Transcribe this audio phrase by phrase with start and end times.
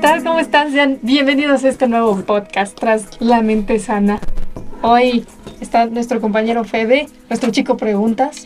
[0.00, 0.24] tal?
[0.24, 0.72] ¿Cómo están?
[0.72, 4.18] Sean bienvenidos a este nuevo podcast tras la mente sana.
[4.80, 5.26] Hoy
[5.60, 8.44] está nuestro compañero Fede, nuestro chico preguntas.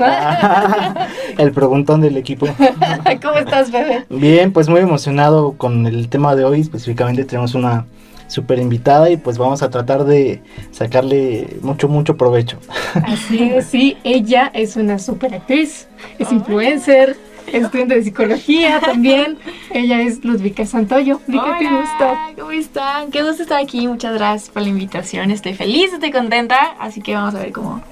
[1.39, 2.49] el preguntón del equipo.
[3.23, 4.05] ¿Cómo estás, Fede?
[4.11, 6.61] Bien, pues muy emocionado con el tema de hoy.
[6.61, 7.87] Específicamente tenemos una
[8.27, 12.59] súper invitada y pues vamos a tratar de sacarle mucho, mucho provecho.
[12.95, 15.87] Así es, sí, ella es una super actriz,
[16.19, 17.17] es influencer,
[17.53, 19.39] estudiante de psicología también.
[19.71, 21.21] Ella es Ludvika Santoyo.
[21.29, 22.19] Hola, qué gusto.
[22.39, 23.11] ¿Cómo están?
[23.11, 23.87] Qué gusto estar aquí.
[23.89, 25.31] Muchas gracias por la invitación.
[25.31, 26.75] Estoy feliz, estoy contenta.
[26.79, 27.83] Así que vamos a ver cómo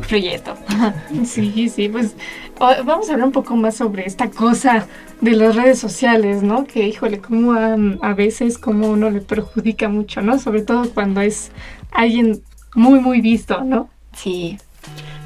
[0.00, 0.54] fluye esto.
[1.24, 2.14] Sí, sí, pues
[2.58, 4.86] vamos a hablar un poco más sobre esta cosa
[5.20, 6.64] de las redes sociales, ¿no?
[6.64, 10.38] Que, híjole, como a, veces como uno le perjudica mucho, ¿no?
[10.38, 11.50] Sobre todo cuando es
[11.90, 12.42] alguien
[12.74, 13.88] muy, muy visto, ¿no?
[14.14, 14.58] Sí.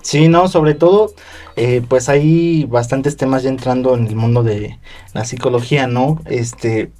[0.06, 1.12] Sí, no, sobre todo,
[1.56, 4.78] eh, pues hay bastantes temas ya entrando en el mundo de
[5.14, 6.20] la psicología, ¿no?
[6.26, 6.92] Este,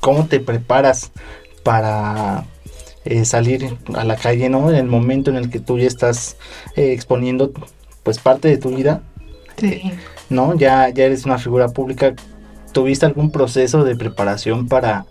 [0.00, 1.12] ¿cómo te preparas
[1.62, 2.46] para
[3.04, 4.70] eh, salir a la calle, ¿no?
[4.70, 6.38] En el momento en el que tú ya estás
[6.74, 7.52] eh, exponiendo,
[8.02, 9.02] pues, parte de tu vida,
[9.58, 9.92] sí.
[10.30, 10.54] ¿no?
[10.56, 12.14] Ya, ya eres una figura pública.
[12.72, 15.04] ¿Tuviste algún proceso de preparación para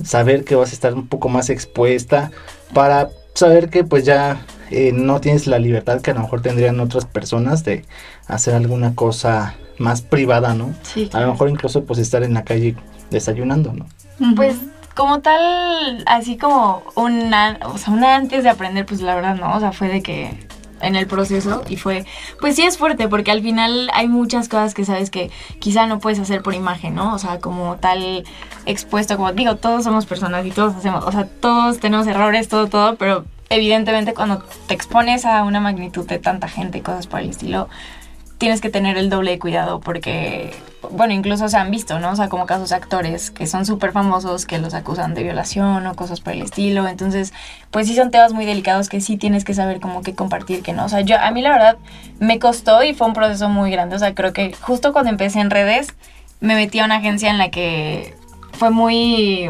[0.00, 2.30] saber que vas a estar un poco más expuesta?
[2.72, 6.80] Para saber que pues ya eh, no tienes la libertad que a lo mejor tendrían
[6.80, 7.84] otras personas de
[8.26, 10.72] hacer alguna cosa más privada, ¿no?
[10.82, 11.10] Sí.
[11.12, 12.76] A lo mejor incluso pues estar en la calle
[13.10, 13.86] desayunando, ¿no?
[14.36, 14.56] Pues
[14.94, 19.54] como tal, así como una, o sea, una antes de aprender, pues la verdad no,
[19.54, 20.46] o sea, fue de que
[20.84, 22.04] en el proceso y fue,
[22.40, 25.98] pues sí es fuerte porque al final hay muchas cosas que sabes que quizá no
[25.98, 27.14] puedes hacer por imagen, ¿no?
[27.14, 28.24] O sea, como tal
[28.66, 32.68] expuesto, como digo, todos somos personas y todos hacemos, o sea, todos tenemos errores, todo,
[32.68, 37.20] todo, pero evidentemente cuando te expones a una magnitud de tanta gente y cosas por
[37.20, 37.68] el estilo,
[38.44, 40.52] tienes que tener el doble de cuidado porque,
[40.90, 42.10] bueno, incluso se han visto, ¿no?
[42.10, 45.86] O sea, como casos de actores que son súper famosos que los acusan de violación
[45.86, 46.86] o cosas por el estilo.
[46.86, 47.32] Entonces,
[47.70, 50.74] pues sí son temas muy delicados que sí tienes que saber como que compartir, que
[50.74, 50.84] no.
[50.84, 51.78] O sea, yo, a mí la verdad
[52.18, 53.96] me costó y fue un proceso muy grande.
[53.96, 55.94] O sea, creo que justo cuando empecé en redes,
[56.40, 58.14] me metí a una agencia en la que
[58.52, 59.48] fue muy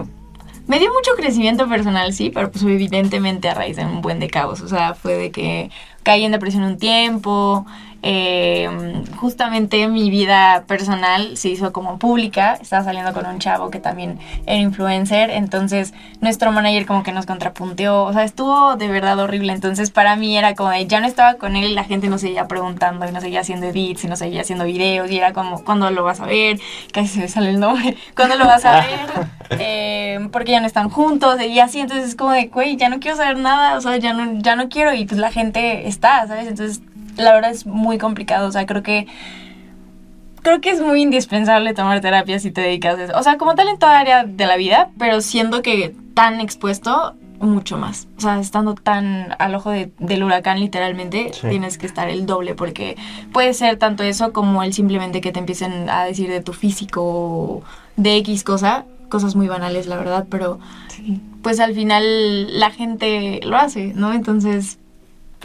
[0.67, 4.29] me dio mucho crecimiento personal, sí, pero pues evidentemente a raíz de un buen de
[4.31, 4.61] caos.
[4.63, 5.71] O sea, fue de que
[6.03, 7.67] caí en depresión un tiempo,
[8.07, 8.69] eh,
[9.17, 14.19] justamente mi vida personal se hizo como pública, estaba saliendo con un chavo que también
[14.45, 19.55] era influencer, entonces nuestro manager como que nos contrapunteó, o sea, estuvo de verdad horrible,
[19.55, 22.21] entonces para mí era como de, ya no estaba con él y la gente nos
[22.21, 25.11] seguía preguntando y nos seguía haciendo edits y nos seguía haciendo videos.
[25.11, 26.61] Y era como, ¿cuándo lo vas a ver?
[26.93, 28.85] Casi se me sale el nombre, ¿cuándo lo vas a ver?
[29.59, 32.99] Eh, porque ya no están juntos y así, entonces es como de, güey, ya no
[32.99, 36.27] quiero saber nada, o sea, ya no, ya no quiero y pues la gente está,
[36.27, 36.49] ¿sabes?
[36.49, 36.81] Entonces
[37.17, 38.49] la verdad es muy complicado.
[38.49, 39.07] O sea, creo que.
[40.43, 43.13] Creo que es muy indispensable tomar terapia si te dedicas a eso.
[43.17, 47.15] O sea, como tal en toda área de la vida, pero siendo que tan expuesto,
[47.41, 48.09] mucho más.
[48.17, 52.97] O sea, estando tan al ojo del huracán, literalmente, tienes que estar el doble, porque
[53.33, 57.63] puede ser tanto eso como el simplemente que te empiecen a decir de tu físico,
[57.97, 60.59] de X cosa, cosas muy banales, la verdad, pero
[61.43, 64.13] pues al final la gente lo hace, ¿no?
[64.13, 64.79] Entonces,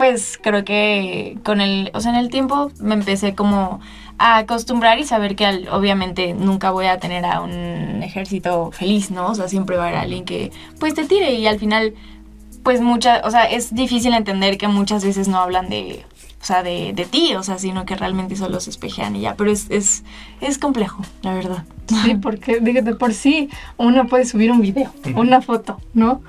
[0.00, 3.80] pues creo que con el, o sea, en el tiempo me empecé como
[4.16, 9.26] a acostumbrar y saber que obviamente nunca voy a tener a un ejército feliz, ¿no?
[9.26, 11.92] O sea, siempre va a haber alguien que pues te tire y al final
[12.62, 16.02] pues muchas, o sea, es difícil entender que muchas veces no hablan de,
[16.40, 19.34] o sea, de, de ti, o sea, sino que realmente solo se espejean y ya,
[19.34, 20.02] pero es, es,
[20.40, 21.64] es complejo, la verdad.
[21.88, 26.22] Sí, porque de por sí uno puede subir un video, una foto, ¿no?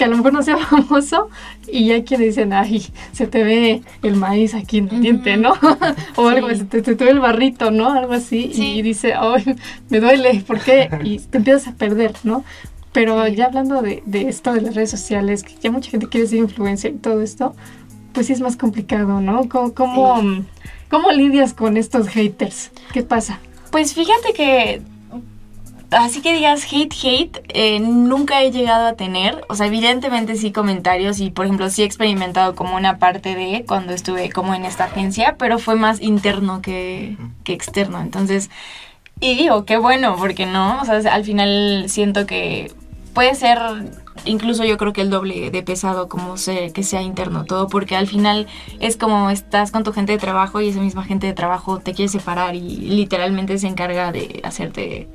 [0.00, 1.28] Que a lo mejor no sea famoso
[1.70, 5.52] y hay quienes dicen, ay, se te ve el maíz aquí en el diente, ¿no?
[6.16, 7.92] o algo, se te, te, ve el barrito, ¿no?
[7.92, 8.50] Algo así.
[8.54, 9.44] Y dice, ay,
[9.90, 10.88] me duele, ¿por qué?
[11.04, 12.44] Y te empiezas a perder, ¿no?
[12.92, 16.26] Pero ya hablando de, de, esto de las redes sociales, que ya mucha gente quiere
[16.26, 17.54] ser influencer y todo esto,
[18.14, 19.50] pues sí es más complicado, ¿no?
[19.50, 20.44] ¿Cómo, cómo,
[20.88, 22.70] ¿Cómo lidias con estos haters?
[22.94, 23.38] ¿Qué pasa?
[23.70, 24.80] Pues fíjate que
[25.90, 29.44] así que digas hate, hate, eh, nunca he llegado a tener.
[29.48, 33.64] O sea, evidentemente sí comentarios y, por ejemplo, sí he experimentado como una parte de
[33.66, 38.00] cuando estuve como en esta agencia, pero fue más interno que, que externo.
[38.00, 38.50] Entonces,
[39.20, 42.72] y digo, qué bueno, porque no, o sea, al final siento que
[43.12, 43.58] puede ser
[44.24, 47.96] incluso yo creo que el doble de pesado como sé que sea interno todo porque
[47.96, 48.46] al final
[48.78, 51.94] es como estás con tu gente de trabajo y esa misma gente de trabajo te
[51.94, 55.08] quiere separar y literalmente se encarga de hacerte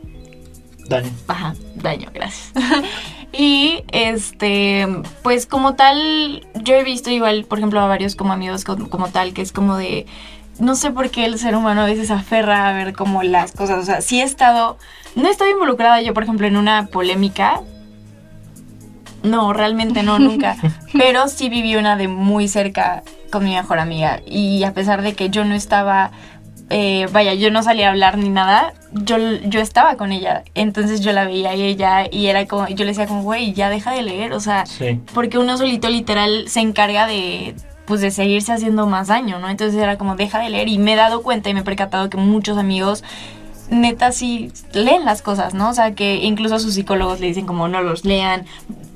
[0.88, 1.10] Daño.
[1.28, 2.52] Ajá, daño, gracias.
[3.34, 4.88] y este,
[5.24, 9.34] pues como tal, yo he visto igual, por ejemplo, a varios como amigos como, tal,
[9.34, 10.06] que es como de,
[10.60, 13.80] no sé por qué el ser humano a veces aferra a ver como las cosas,
[13.80, 14.78] o sea, sí he estado,
[15.16, 17.62] no he estado involucrada yo, por ejemplo, en una polémica,
[19.24, 20.56] No, realmente no, nunca.
[20.94, 23.02] Pero sí viví una de muy cerca
[23.32, 24.22] con mi mejor amiga.
[24.24, 26.12] Y a pesar de que yo no estaba,
[26.70, 30.44] eh, vaya, yo no salía a hablar ni nada, yo, yo estaba con ella.
[30.56, 33.70] Entonces yo la veía y ella, y era como, yo le decía como, güey, ya
[33.70, 34.34] deja de leer.
[34.34, 35.00] O sea, Sí.
[35.14, 39.48] porque uno solito literal se encarga de pues de seguirse haciendo más daño, ¿no?
[39.48, 42.10] Entonces era como deja de leer y me he dado cuenta y me he percatado
[42.10, 43.04] que muchos amigos
[43.70, 45.70] neta sí leen las cosas, ¿no?
[45.70, 48.46] O sea, que incluso sus psicólogos le dicen como no los lean,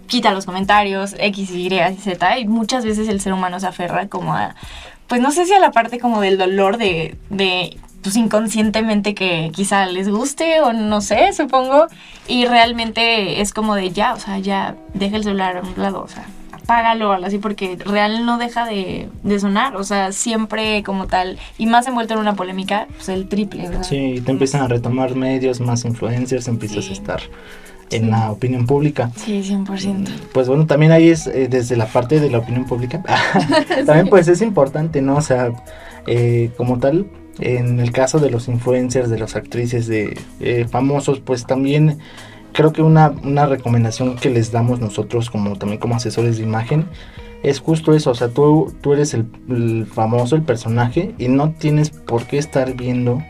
[0.08, 1.70] quita los comentarios, X, Y,
[2.00, 4.56] Z, y muchas veces el ser humano se aferra como a,
[5.10, 9.52] pues no sé si a la parte como del dolor de, de pues inconscientemente que
[9.54, 11.88] quizá les guste o no sé, supongo,
[12.28, 16.02] y realmente es como de ya, o sea, ya deja el celular a un lado,
[16.04, 20.12] o sea, apágalo o algo así, porque real no deja de, de sonar, o sea,
[20.14, 23.84] siempre como tal, y más envuelto en una polémica, pues el triple, ¿verdad?
[23.84, 26.92] Sí, te empiezan a retomar medios, más influencers, empiezas Sí.
[26.92, 27.22] a estar
[27.92, 29.12] en la opinión pública.
[29.16, 30.08] Sí, 100%.
[30.34, 33.02] Pues bueno, también ahí es eh, desde la parte de la opinión pública.
[33.86, 35.18] también pues es importante, ¿no?
[35.18, 35.52] O sea,
[36.08, 37.08] eh, como tal,
[37.40, 42.00] en el caso de los influencers, de las actrices, de eh, famosos, pues también
[42.54, 46.88] creo que una, una recomendación que les damos nosotros como también como asesores de imagen
[47.44, 51.52] es justo eso, o sea, tú, tú eres el, el famoso, el personaje y no
[51.52, 53.24] tienes por qué estar viendo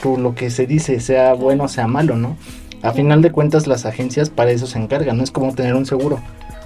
[0.00, 2.36] tú lo que se dice, sea bueno o sea malo, ¿no?
[2.82, 5.86] A final de cuentas las agencias para eso se encargan, no es como tener un
[5.86, 6.20] seguro.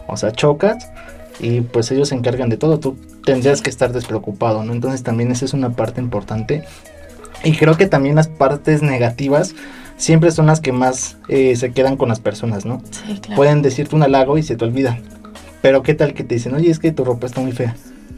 [0.07, 0.89] O sea, chocas
[1.41, 4.73] y pues ellos se encargan de todo, tú tendrías que estar despreocupado, ¿no?
[4.73, 6.65] Entonces también esa es una parte importante.
[7.43, 9.55] Y creo que también las partes negativas
[9.97, 12.81] siempre son las que más eh, se quedan con las personas, ¿no?
[12.91, 13.37] Sí, claro.
[13.37, 14.99] Pueden decirte un halago y se te olvida.
[15.63, 17.75] Pero qué tal que te dicen, oye, es que tu ropa está muy fea.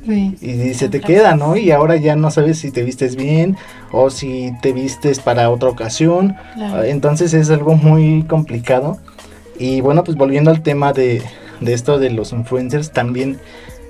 [0.06, 0.36] Sí.
[0.40, 1.56] Y se te queda, ¿no?
[1.56, 3.56] Y ahora ya no sabes si te vistes bien
[3.92, 6.36] o si te vistes para otra ocasión.
[6.54, 6.84] Claro.
[6.84, 8.98] Entonces es algo muy complicado.
[9.58, 11.22] Y bueno, pues volviendo al tema de,
[11.60, 13.38] de esto de los influencers, también,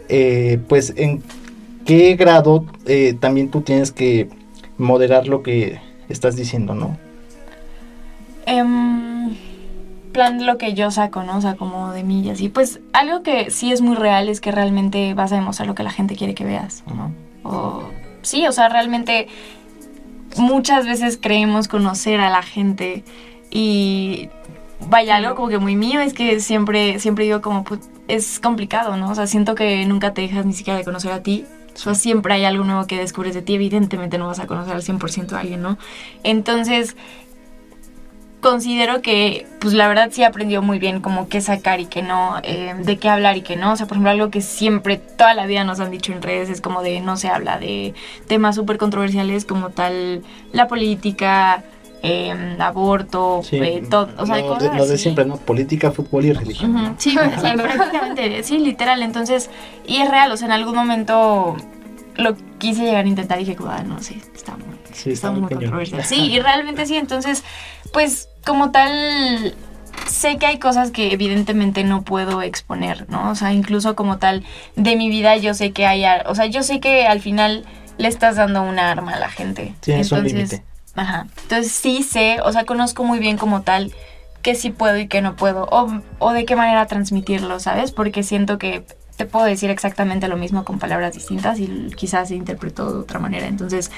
[0.08, 1.22] eh, pues en
[1.84, 4.28] qué grado eh, también tú tienes que
[4.78, 6.96] moderar lo que estás diciendo, ¿no?
[8.46, 9.15] Em,
[10.16, 11.36] plan lo que yo saco, ¿no?
[11.36, 12.48] O sea, como de mí y así.
[12.48, 15.82] Pues algo que sí es muy real es que realmente vas a demostrar lo que
[15.82, 17.12] la gente quiere que veas, ¿no?
[17.42, 17.82] O
[18.22, 19.28] sí, o sea, realmente
[20.38, 23.04] muchas veces creemos conocer a la gente
[23.50, 24.30] y
[24.88, 28.96] vaya, algo como que muy mío es que siempre, siempre digo como, pues, es complicado,
[28.96, 29.10] ¿no?
[29.10, 31.44] O sea, siento que nunca te dejas ni siquiera de conocer a ti.
[31.74, 33.54] O sea, siempre hay algo nuevo que descubres de ti.
[33.54, 35.76] Evidentemente no vas a conocer al 100% a alguien, ¿no?
[36.22, 36.96] Entonces,
[38.46, 42.36] considero que, pues la verdad sí aprendió muy bien como qué sacar y qué no,
[42.44, 43.72] eh, de qué hablar y qué no.
[43.72, 46.48] O sea, por ejemplo, algo que siempre, toda la vida nos han dicho en redes
[46.48, 47.92] es como de no se habla de
[48.28, 50.22] temas súper controversiales como tal
[50.52, 51.64] la política,
[52.04, 54.10] eh, aborto, eh, todo.
[54.16, 55.38] O sea, lo, cosas de, lo de siempre, ¿no?
[55.38, 56.76] Política, fútbol y religión.
[56.76, 59.02] Ujú, Sí, sí, prácticamente, sí, literal.
[59.02, 59.50] Entonces,
[59.88, 61.56] y es real, o sea, en algún momento
[62.16, 65.30] lo quise llegar a intentar y dije, ah, no, sí, está muy, Sí, está está
[65.32, 66.04] muy controversial.
[66.04, 67.44] Sí, y realmente sí, entonces,
[67.92, 69.54] pues como tal,
[70.06, 73.30] sé que hay cosas que evidentemente no puedo exponer, ¿no?
[73.30, 74.44] O sea, incluso como tal,
[74.76, 77.66] de mi vida yo sé que hay, o sea, yo sé que al final
[77.98, 79.74] le estás dando una arma a la gente.
[79.80, 80.62] Tienes un límite.
[80.94, 81.26] Ajá.
[81.42, 83.92] Entonces sí sé, o sea, conozco muy bien como tal
[84.42, 87.90] que sí puedo y que no puedo, o, o de qué manera transmitirlo, ¿sabes?
[87.90, 88.84] Porque siento que
[89.16, 93.18] te puedo decir exactamente lo mismo con palabras distintas y quizás se interpretó de otra
[93.18, 93.48] manera.
[93.48, 93.90] Entonces,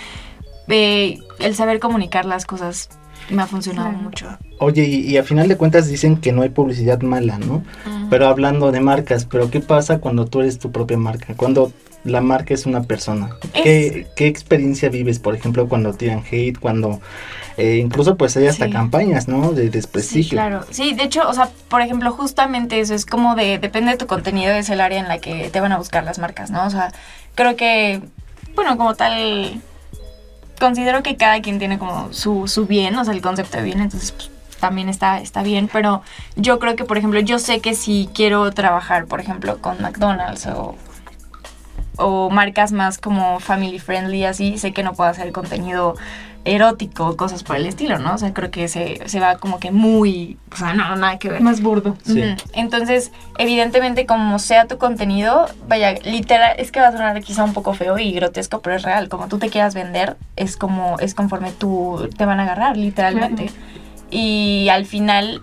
[0.68, 2.88] eh, el saber comunicar las cosas
[3.30, 4.02] me ha funcionado Claro.
[4.04, 4.38] mucho.
[4.58, 7.62] Oye, y, y a final de cuentas dicen que no hay publicidad mala, ¿no?
[8.10, 11.34] Pero hablando de marcas, pero ¿qué pasa cuando tú eres tu propia marca?
[11.36, 11.72] Cuando
[12.04, 13.30] la marca es una persona.
[13.52, 17.00] ¿Qué, qué experiencia vives, por ejemplo, cuando tiran hate, cuando
[17.58, 18.70] eh, incluso pues hay hasta Sí.
[18.72, 19.52] campañas, ¿no?
[19.52, 20.22] De desprestigio.
[20.30, 20.64] Sí, claro.
[20.70, 24.06] Sí, de hecho, o sea, por ejemplo, justamente eso es como de, depende de tu
[24.06, 26.64] contenido, es el área en la que te van a buscar las marcas, ¿no?
[26.66, 26.92] O sea,
[27.34, 28.00] creo que,
[28.54, 29.60] bueno, como tal,
[30.58, 33.80] considero que cada quien tiene como su, su bien, o sea, el concepto de bien,
[33.80, 36.02] entonces pues, también está, está bien, pero
[36.36, 40.46] yo creo que, por ejemplo, yo sé que si quiero trabajar, por ejemplo, con McDonald's
[40.46, 40.76] o,
[41.98, 45.96] o marcas más como family friendly, así, sé que no puedo hacer contenido
[46.44, 48.14] erótico, cosas por el estilo, ¿no?
[48.14, 51.28] O sea, creo que se, se va como que muy, o sea, no, nada que
[51.28, 51.40] ver.
[51.42, 51.96] Más burdo.
[52.04, 52.22] Sí.
[52.52, 57.52] Entonces, evidentemente, como sea tu contenido, vaya, literal, es que va a sonar quizá un
[57.52, 59.08] poco feo y grotesco, pero es real.
[59.08, 63.50] Como tú te quieras vender, es como, es conforme tú te van a agarrar, literalmente.
[64.10, 65.42] Y al final,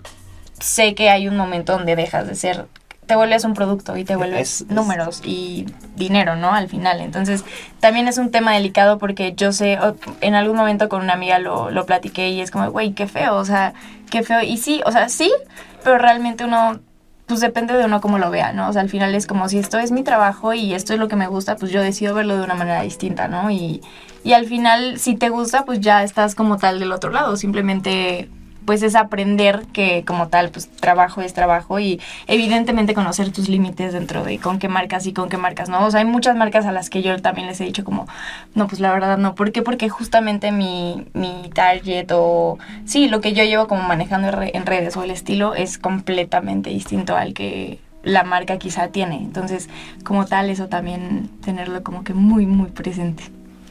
[0.58, 2.66] sé que hay un momento donde dejas de ser,
[3.06, 6.52] te vuelves un producto y te vuelves Es- es- números y dinero, ¿no?
[6.52, 7.00] Al final.
[7.00, 7.44] Entonces,
[7.80, 9.78] también es un tema delicado porque yo sé,
[10.20, 13.36] en algún momento con una amiga lo, lo platiqué y es como, güey, qué feo,
[13.36, 13.74] o sea,
[14.10, 14.42] qué feo.
[14.42, 15.32] Y sí, o sea, sí,
[15.84, 16.80] pero realmente uno
[17.26, 18.68] pues depende de uno cómo lo vea, ¿no?
[18.68, 21.08] O sea, al final es como si esto es mi trabajo y esto es lo
[21.08, 23.50] que me gusta, pues yo decido verlo de una manera distinta, ¿no?
[23.50, 23.80] Y,
[24.22, 28.30] y al final, si te gusta, pues ya estás como tal del otro lado, simplemente
[28.66, 33.92] pues es aprender que como tal, pues trabajo es trabajo y evidentemente conocer tus límites
[33.92, 35.86] dentro de con qué marcas y con qué marcas, ¿no?
[35.86, 38.06] O sea, hay muchas marcas a las que yo también les he dicho como,
[38.54, 39.34] no, pues la verdad no.
[39.34, 39.62] ¿Por qué?
[39.62, 44.96] Porque justamente mi, mi target o, sí, lo que yo llevo como manejando en redes
[44.96, 49.16] o el estilo es completamente distinto al que la marca quizá tiene.
[49.16, 49.68] Entonces,
[50.04, 53.24] como tal, eso también tenerlo como que muy, muy presente.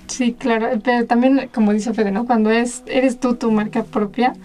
[0.07, 2.25] Sí, claro, pero también, como dice Fede, ¿no?
[2.25, 4.35] Cuando es, eres tú tu marca propia,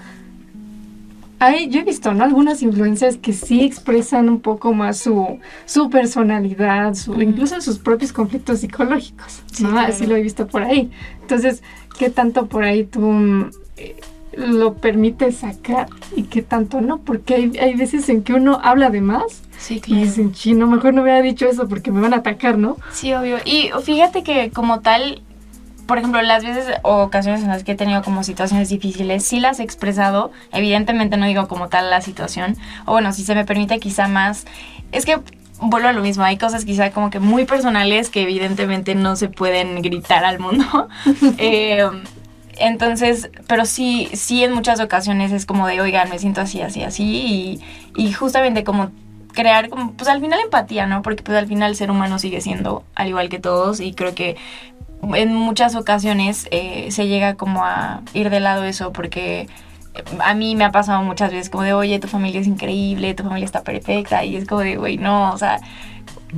[1.69, 2.25] yo he visto, ¿no?
[2.25, 8.13] Algunas influencias que sí expresan un poco más su, su personalidad, su, incluso sus propios
[8.13, 9.79] conflictos psicológicos, ¿no?
[9.79, 10.91] Así lo he visto por ahí.
[11.23, 11.63] Entonces,
[11.99, 13.97] ¿qué tanto por ahí tú eh,
[14.35, 16.99] lo permites sacar y qué tanto no?
[16.99, 20.01] Porque hay, hay veces en que uno habla de más Sí, claro.
[20.01, 22.79] Y dicen, chino, mejor no hubiera dicho eso porque me van a atacar, ¿no?
[22.93, 23.37] Sí, obvio.
[23.45, 25.23] Y fíjate que como tal,
[25.91, 29.41] por ejemplo, las veces o ocasiones en las que he tenido como situaciones difíciles, sí
[29.41, 30.31] las he expresado.
[30.53, 32.57] Evidentemente no digo como tal la situación.
[32.87, 34.45] O bueno, si se me permite quizá más.
[34.93, 35.19] Es que
[35.61, 39.31] vuelvo a lo mismo, hay cosas quizá como que muy personales que evidentemente no se
[39.31, 40.65] pueden gritar al mundo.
[41.39, 41.85] Eh,
[42.59, 46.85] entonces, pero sí, sí en muchas ocasiones es como de, oigan, me siento así, así,
[46.85, 47.03] así.
[47.97, 48.93] Y, y justamente como
[49.33, 51.03] crear como, pues al final empatía, ¿no?
[51.03, 54.15] Porque pues al final el ser humano sigue siendo al igual que todos y creo
[54.15, 54.37] que
[55.15, 59.49] en muchas ocasiones eh, se llega como a ir de lado eso porque
[60.21, 63.25] a mí me ha pasado muchas veces como de, oye, tu familia es increíble, tu
[63.25, 65.61] familia está perfecta y es como de, güey, no, o sea,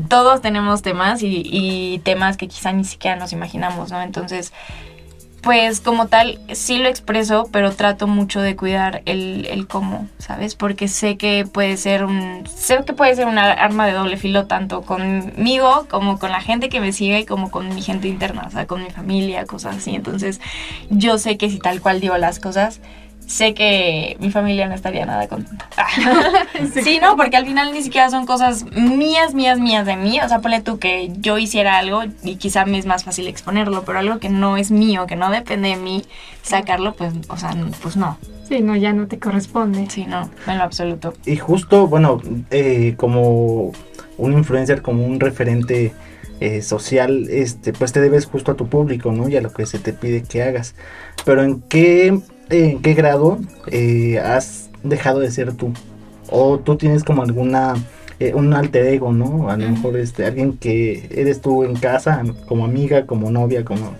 [0.09, 4.00] todos tenemos temas y, y temas que quizá ni siquiera nos imaginamos, ¿no?
[4.00, 4.52] Entonces,
[5.42, 10.54] pues como tal, sí lo expreso, pero trato mucho de cuidar el, el, cómo, ¿sabes?
[10.54, 12.44] Porque sé que puede ser un.
[12.46, 16.68] Sé que puede ser una arma de doble filo, tanto conmigo, como con la gente
[16.68, 19.96] que me sigue, como con mi gente interna, o sea, con mi familia, cosas así.
[19.96, 20.40] Entonces,
[20.90, 22.80] yo sé que si tal cual digo las cosas,
[23.32, 25.66] sé que mi familia no estaría nada contenta.
[26.84, 30.20] sí, no, porque al final ni siquiera son cosas mías, mías, mías de mí.
[30.20, 33.84] O sea, ponle tú que yo hiciera algo y quizá me es más fácil exponerlo,
[33.84, 36.04] pero algo que no es mío, que no depende de mí
[36.42, 38.18] sacarlo, pues, o sea, pues no.
[38.48, 39.88] Sí, no, ya no te corresponde.
[39.88, 41.14] Sí, no, en lo absoluto.
[41.24, 42.20] Y justo, bueno,
[42.50, 43.72] eh, como
[44.18, 45.94] un influencer, como un referente
[46.40, 49.30] eh, social, este, pues te debes justo a tu público, ¿no?
[49.30, 50.74] Y a lo que se te pide que hagas.
[51.24, 52.20] Pero ¿en qué
[52.50, 53.38] en qué grado
[53.70, 55.72] eh, has dejado de ser tú.
[56.30, 57.75] O tú tienes como alguna,
[58.20, 59.50] eh, un alter ego, ¿no?
[59.50, 63.94] A lo mejor este, alguien que eres tú en casa, como amiga, como novia, como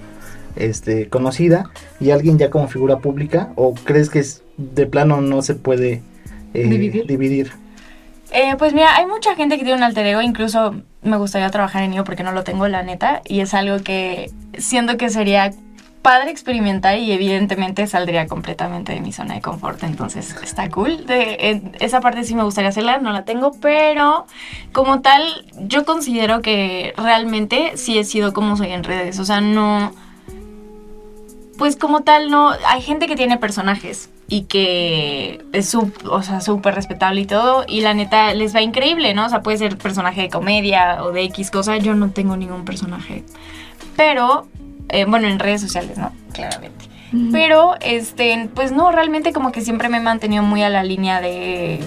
[0.56, 1.70] este, conocida,
[2.00, 6.02] y alguien ya como figura pública, o crees que es, de plano no se puede
[6.54, 6.68] eh,
[7.06, 7.52] dividir.
[8.58, 11.92] pues mira, hay mucha gente que tiene un alter ego, incluso me gustaría trabajar en
[11.92, 15.52] ello porque no lo tengo, la neta, y es algo que siento que sería
[16.02, 21.06] padre experimentar y evidentemente saldría completamente de mi zona de confort, entonces está cool.
[21.09, 24.26] Esa parte sí me gustaría hacerla, no la tengo, pero
[24.73, 25.23] como tal
[25.56, 29.94] yo considero que realmente sí he sido como soy en redes, o sea, no...
[31.56, 36.40] Pues como tal, no, hay gente que tiene personajes y que es súper o sea,
[36.73, 39.26] respetable y todo, y la neta les va increíble, ¿no?
[39.26, 42.64] O sea, puede ser personaje de comedia o de X cosa, yo no tengo ningún
[42.64, 43.23] personaje.
[43.94, 44.49] Pero
[44.92, 46.12] eh, bueno, en redes sociales, ¿no?
[46.32, 46.87] Claramente.
[47.30, 51.20] Pero, este, pues no, realmente como que siempre me he mantenido muy a la línea
[51.20, 51.80] de,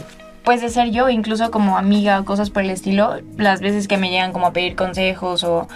[0.44, 3.22] pues de ser yo, incluso como amiga o cosas por el estilo.
[3.38, 5.68] Las veces que me llegan como a pedir consejos o,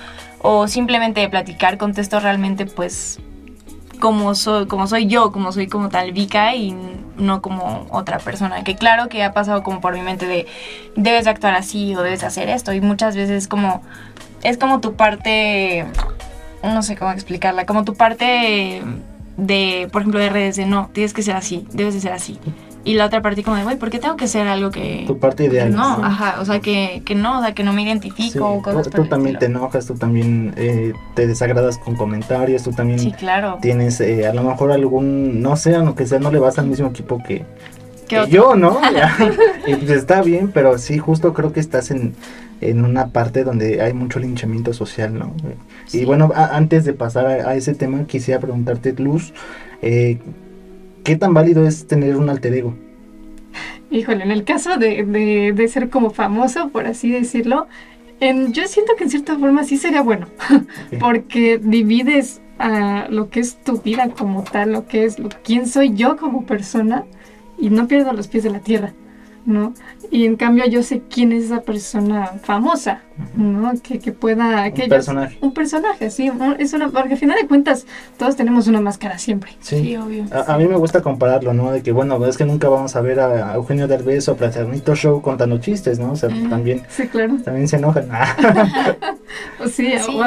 [0.42, 3.20] o simplemente de platicar, contesto realmente pues
[4.00, 6.76] como soy, como soy yo, como soy como tal Vika y
[7.18, 8.64] no como otra persona.
[8.64, 10.48] Que claro que ha pasado como por mi mente de
[10.96, 12.72] debes actuar así o debes hacer esto.
[12.72, 13.82] Y muchas veces como
[14.44, 15.86] es como tu parte
[16.64, 18.82] no sé cómo explicarla, como tu parte
[19.38, 22.40] de, por ejemplo, de redes de no, tienes que ser así, debes de ser así.
[22.86, 25.04] Y la otra parte como de, güey, ¿por qué tengo que ser algo que...
[25.06, 25.76] Tu parte ideal.
[25.76, 28.64] No, ajá, o sea, que, que, no, o sea, que no me identifico.
[28.84, 33.12] Sí, tú, también te enojas, tú también eh, te desagradas con comentarios, tú también sí,
[33.12, 33.60] claro.
[33.62, 36.88] tienes eh, a lo mejor algún, no sé, aunque sea, no le vas al mismo
[36.88, 37.46] equipo que,
[38.08, 38.80] que yo, ¿no?
[39.68, 42.16] y pues está bien, pero sí, justo creo que estás en,
[42.62, 45.34] en una parte donde hay mucho linchamiento social, ¿no?
[45.94, 49.34] Y bueno, antes de pasar a, ese tema, quisiera preguntarte, Luz,
[49.82, 50.20] eh,
[51.04, 52.76] ¿qué tan válido es tener un alter ego?
[53.92, 55.04] Híjole, en el caso de,
[55.56, 57.68] de, ser como famoso, por así decirlo,
[58.20, 60.28] en, yo siento que en cierta forma sí sería bueno,
[61.00, 65.66] porque divides a lo que es tu vida como tal, lo que es lo, quién
[65.66, 67.06] soy yo como persona,
[67.58, 68.94] y no pierdo los pies de la tierra.
[69.50, 69.74] ¿No?
[70.12, 73.02] Y en cambio yo sé quién es esa persona famosa,
[73.36, 73.74] ¿no?
[73.82, 74.72] Que, que pueda...
[74.72, 75.38] Que un personaje.
[75.42, 76.32] Un personaje, sí.
[76.58, 77.86] Es una, porque al final de cuentas
[78.18, 79.52] todos tenemos una máscara siempre.
[79.60, 80.26] Sí, obvio.
[80.32, 81.72] A, mí me gusta compararlo, ¿no?
[81.72, 85.22] De que, bueno, es que nunca vamos a ver a Eugenio Derbez o Platernito Show
[85.22, 86.14] contando chistes, ¿no?
[86.14, 86.84] O sea, también...
[86.90, 87.38] Sí, claro.
[87.44, 88.10] También se enojan.
[89.70, 90.20] sí, sí.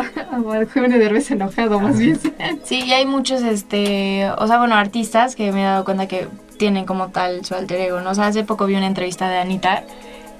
[0.44, 2.18] O, Eugenio Derbez enojado, más bien.
[2.64, 4.28] Sí, y hay muchos, este...
[4.38, 6.28] O sea, bueno, artistas que me he dado cuenta que
[6.62, 8.10] tienen como tal su alter ego, ¿no?
[8.10, 9.82] O sea, hace poco vi una entrevista de Anita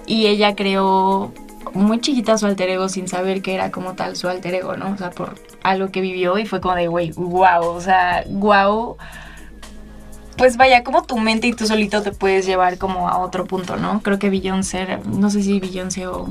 [0.07, 1.33] y ella creó
[1.75, 4.93] muy chiquita su alter ego sin saber que era como tal su alter ego, ¿no?
[4.93, 8.99] O sea, por algo que vivió y fue como de, güey, wow, o sea, wow.
[10.37, 13.77] Pues vaya, como tu mente y tú solito te puedes llevar como a otro punto,
[13.77, 14.01] ¿no?
[14.01, 16.29] Creo que Beyoncé, no sé si Beyoncé o...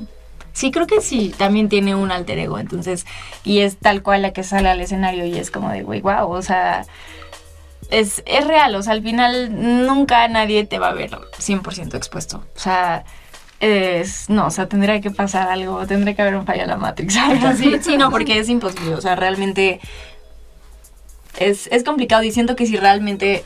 [0.54, 3.06] Sí, creo que sí, también tiene un alter ego, entonces,
[3.44, 6.32] y es tal cual la que sale al escenario y es como de, güey, wow,
[6.32, 6.86] o sea,
[7.92, 12.44] es, es real, o sea, al final nunca nadie te va a ver 100% expuesto.
[12.56, 13.04] O sea,
[13.60, 16.78] es, no, o sea, tendría que pasar algo, tendría que haber un fallo en la
[16.78, 17.18] Matrix,
[17.58, 19.80] Sí, sí, no, porque es imposible, o sea, realmente
[21.38, 23.44] es, es complicado y siento que si realmente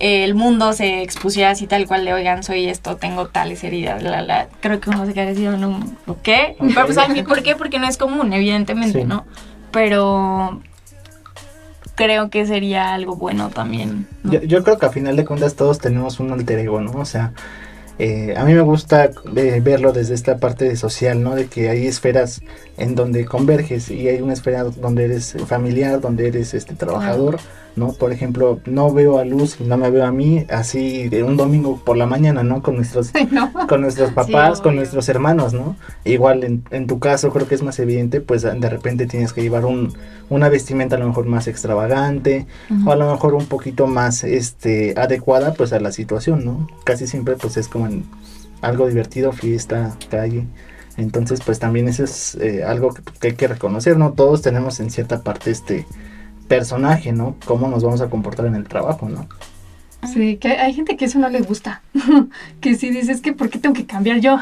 [0.00, 4.22] el mundo se expusiera así tal cual de, oigan, soy esto, tengo tales heridas, la,
[4.22, 5.80] la, creo que uno se quedaría así, no,
[6.22, 6.56] ¿qué?
[6.58, 7.54] Pero pues, ¿por qué?
[7.54, 9.26] Porque no es común, evidentemente, ¿no?
[9.70, 10.60] Pero
[12.02, 14.06] creo que sería algo bueno también.
[14.24, 16.92] Yo, creo que a final de cuentas todos tenemos un alter ego, ¿no?
[16.92, 17.32] O sea,
[17.98, 21.34] eh, a mí me gusta eh, verlo desde esta parte social, ¿no?
[21.34, 22.40] De que hay esferas
[22.76, 27.38] en donde converges y hay una esfera donde eres familiar, donde eres este trabajador.
[27.76, 27.92] ¿No?
[27.92, 31.36] Por ejemplo, no veo a Luz y no me veo a mí así de un
[31.36, 32.62] domingo por la mañana, ¿no?
[32.62, 33.12] Con nuestros,
[33.68, 35.76] con nuestros papás, con nuestros hermanos, ¿no?
[36.04, 39.42] Igual en, en, tu caso creo que es más evidente, pues de repente tienes que
[39.42, 39.94] llevar un,
[40.28, 42.46] una vestimenta a lo mejor más extravagante
[42.86, 46.68] o a lo mejor un poquito más este, adecuada pues a la situación, ¿no?
[46.84, 48.04] Casi siempre pues es como en
[48.60, 50.46] algo divertido, fiesta, calle.
[50.98, 54.12] Entonces pues también eso es eh, algo que, que hay que reconocer, ¿no?
[54.12, 55.86] Todos tenemos en cierta parte este
[56.56, 57.36] personaje, ¿no?
[57.46, 59.26] Cómo nos vamos a comportar en el trabajo, ¿no?
[60.12, 61.80] Sí, que hay gente que eso no le gusta.
[62.60, 64.36] que si dices que ¿por qué tengo que cambiar yo?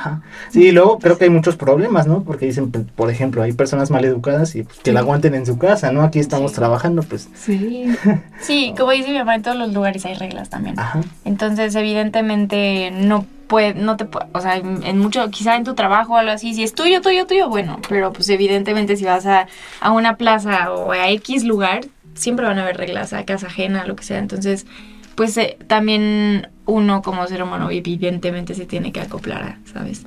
[0.51, 2.25] Sí, luego creo que hay muchos problemas, ¿no?
[2.25, 5.46] Porque dicen, pues, por ejemplo, hay personas mal educadas y pues, que la aguanten en
[5.46, 6.03] su casa, ¿no?
[6.03, 7.29] Aquí estamos trabajando, pues.
[7.35, 7.94] Sí.
[8.40, 10.81] sí, como dice mi mamá, en todos los lugares hay reglas también.
[10.81, 11.03] Ajá.
[11.25, 16.16] Entonces, evidentemente, no puede, no te o sea, en, mucho, quizá en tu trabajo o
[16.16, 19.49] algo así, si es tuyo, tuyo, tuyo, bueno, pero pues evidentemente si vas a,
[19.81, 21.81] a una plaza o a X lugar,
[22.14, 24.18] siempre van a haber reglas, a casa ajena, lo que sea.
[24.18, 24.66] Entonces,
[25.14, 30.07] pues eh, también uno como ser humano evidentemente se tiene que acoplar, ¿sabes?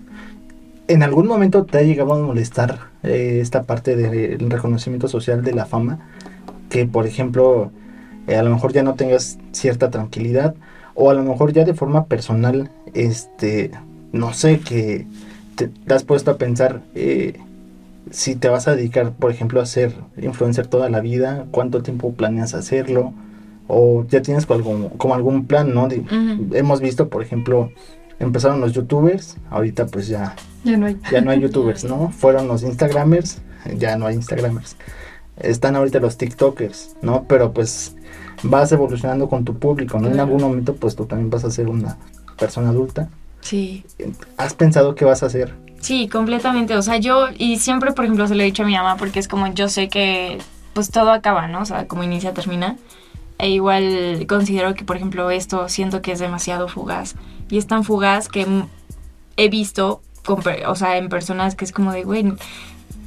[0.88, 5.54] ¿En algún momento te ha llegado a molestar eh, esta parte del reconocimiento social de
[5.54, 6.00] la fama?
[6.70, 7.72] Que, por ejemplo,
[8.28, 10.56] eh, a lo mejor ya no tengas cierta tranquilidad
[10.96, 13.72] o a lo mejor ya de forma personal, este,
[14.12, 15.08] no sé, que
[15.56, 16.82] te, te has puesto a pensar,
[18.14, 22.14] si te vas a dedicar, por ejemplo, a ser influencer toda la vida, cuánto tiempo
[22.14, 23.12] planeas hacerlo,
[23.68, 25.90] o ya tienes como, como algún plan, ¿no?
[26.54, 27.72] Hemos visto, por ejemplo,
[28.20, 30.98] empezaron los youtubers, ahorita pues ya, ya, no hay.
[31.12, 32.10] ya no hay youtubers, ¿no?
[32.18, 33.42] Fueron los instagramers,
[33.78, 34.76] ya no hay instagramers.
[35.38, 37.26] Están ahorita los tiktokers, ¿no?
[37.28, 37.96] Pero pues
[38.44, 40.10] vas evolucionando con tu público, ¿no?
[40.10, 41.98] En algún momento pues tú también vas a ser una
[42.38, 43.10] persona adulta.
[43.42, 43.84] Sí.
[44.38, 45.63] ¿Has pensado qué vas a hacer?
[45.84, 46.78] Sí, completamente.
[46.78, 49.20] O sea, yo, y siempre, por ejemplo, se lo he dicho a mi mamá porque
[49.20, 50.38] es como yo sé que
[50.72, 51.60] pues todo acaba, ¿no?
[51.60, 52.78] O sea, como inicia, termina.
[53.38, 57.16] E igual considero que, por ejemplo, esto siento que es demasiado fugaz.
[57.50, 58.48] Y es tan fugaz que
[59.36, 60.02] he visto,
[60.66, 62.32] o sea, en personas que es como de, güey,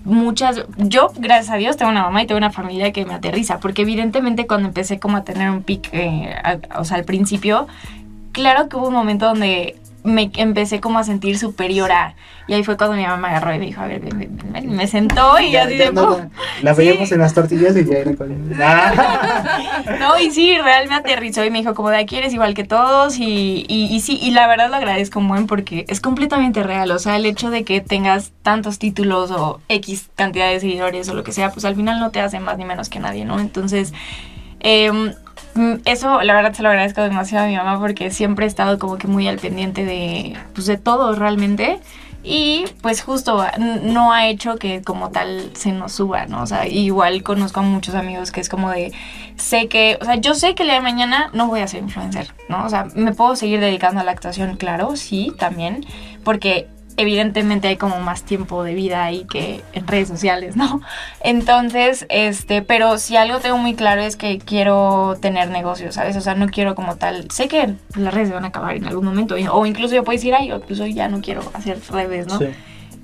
[0.05, 3.59] muchas, yo gracias a Dios tengo una mamá y tengo una familia que me aterriza,
[3.59, 6.35] porque evidentemente cuando empecé como a tener un pic, eh,
[6.77, 7.69] o sea, al principio,
[8.33, 12.15] claro que hubo un momento donde me empecé como a sentir superior a...
[12.49, 15.39] Y ahí fue cuando mi mamá me agarró y me dijo, a ver, me, sentó
[15.41, 15.93] y así de...
[16.63, 18.49] la veíamos en las tortillas y ya era con...
[19.99, 22.63] no, y sí, real me aterrizó y me dijo como de aquí eres igual que
[22.63, 27.01] todos y, y, sí, y la verdad lo agradezco muy porque es completamente real, o
[27.01, 31.25] sea, el hecho de que tengas tantos títulos o X cantidad de seguidores o lo
[31.25, 33.41] que sea, pues al final no te hace más ni menos que nadie, ¿no?
[33.41, 33.93] Entonces...
[34.61, 35.13] Eh,
[35.85, 38.99] eso la verdad se lo agradezco demasiado a mi mamá porque siempre he estado como
[38.99, 41.81] que muy al pendiente de, pues de todo realmente.
[42.29, 43.47] Y pues justo
[43.85, 46.43] no ha hecho que como tal se nos suba, ¿no?
[46.43, 48.93] O sea, igual conozco a muchos amigos que es como de,
[49.37, 51.85] sé que, o sea, yo sé que el día de mañana no voy a ser
[51.85, 52.65] influencer, ¿no?
[52.65, 55.87] O sea, me puedo seguir dedicando a la actuación, claro, sí, también,
[56.25, 56.67] porque
[56.97, 60.81] evidentemente hay como más tiempo de vida ahí que en redes sociales, ¿no?
[61.21, 66.17] Entonces, este, pero si algo tengo muy claro es que quiero tener negocios, ¿sabes?
[66.17, 69.05] O sea, no quiero como tal, sé que las redes van a acabar en algún
[69.05, 72.39] momento, o incluso yo puedo decir, ay, incluso ya no quiero hacer redes, ¿no?
[72.39, 72.47] Sí.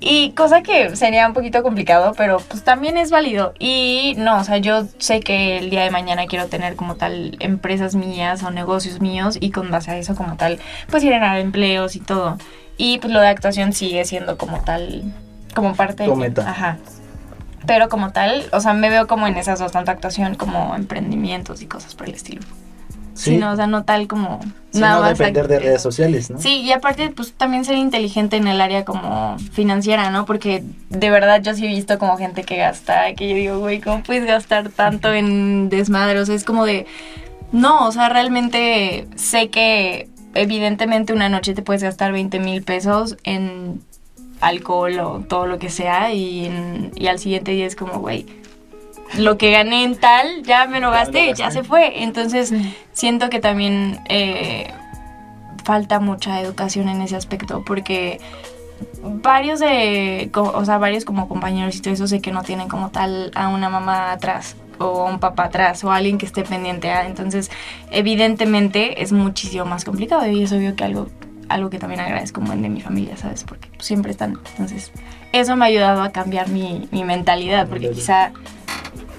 [0.05, 3.53] Y cosa que sería un poquito complicado, pero pues también es válido.
[3.57, 7.37] Y no, o sea, yo sé que el día de mañana quiero tener como tal
[7.39, 11.95] empresas mías o negocios míos y con base a eso como tal, pues generar empleos
[11.95, 12.37] y todo.
[12.77, 15.03] Y pues lo de actuación sigue siendo como tal,
[15.53, 16.17] como parte Tu de...
[16.17, 16.49] meta.
[16.49, 16.77] Ajá.
[17.65, 21.61] Pero como tal, o sea, me veo como en esas dos, tanto actuación como emprendimientos
[21.61, 22.41] y cosas por el estilo.
[23.13, 24.39] Sí, no, o sea, no tal como...
[24.73, 26.39] Nada no más depender de redes sociales, ¿no?
[26.39, 30.25] Sí, y aparte, pues también ser inteligente en el área como financiera, ¿no?
[30.25, 33.79] Porque de verdad yo sí he visto como gente que gasta, que yo digo, güey,
[33.79, 36.19] ¿cómo puedes gastar tanto en desmadre?
[36.19, 36.87] O sea, es como de,
[37.51, 43.17] no, o sea, realmente sé que evidentemente una noche te puedes gastar 20 mil pesos
[43.23, 43.81] en
[44.41, 48.25] alcohol o todo lo que sea y, en- y al siguiente día es como, güey,
[49.17, 52.03] lo que gané en tal ya me lo Ya me lo gasté, ya se fue.
[52.03, 52.51] Entonces
[52.93, 54.71] siento que también eh,
[55.63, 58.19] falta mucha educación en ese aspecto porque
[59.03, 62.89] varios de, o sea, varios como compañeros y todo eso sé que no tienen como
[62.89, 67.05] tal a una mamá atrás o un papá atrás o alguien que esté pendiente a,
[67.05, 67.51] entonces
[67.91, 71.07] evidentemente es muchísimo más complicado y es obvio que algo
[71.49, 73.43] algo que también agradezco como de mi familia, ¿sabes?
[73.43, 74.91] Porque pues, siempre están, entonces
[75.33, 78.31] eso me ha ayudado a cambiar mi, mi mentalidad porque quizá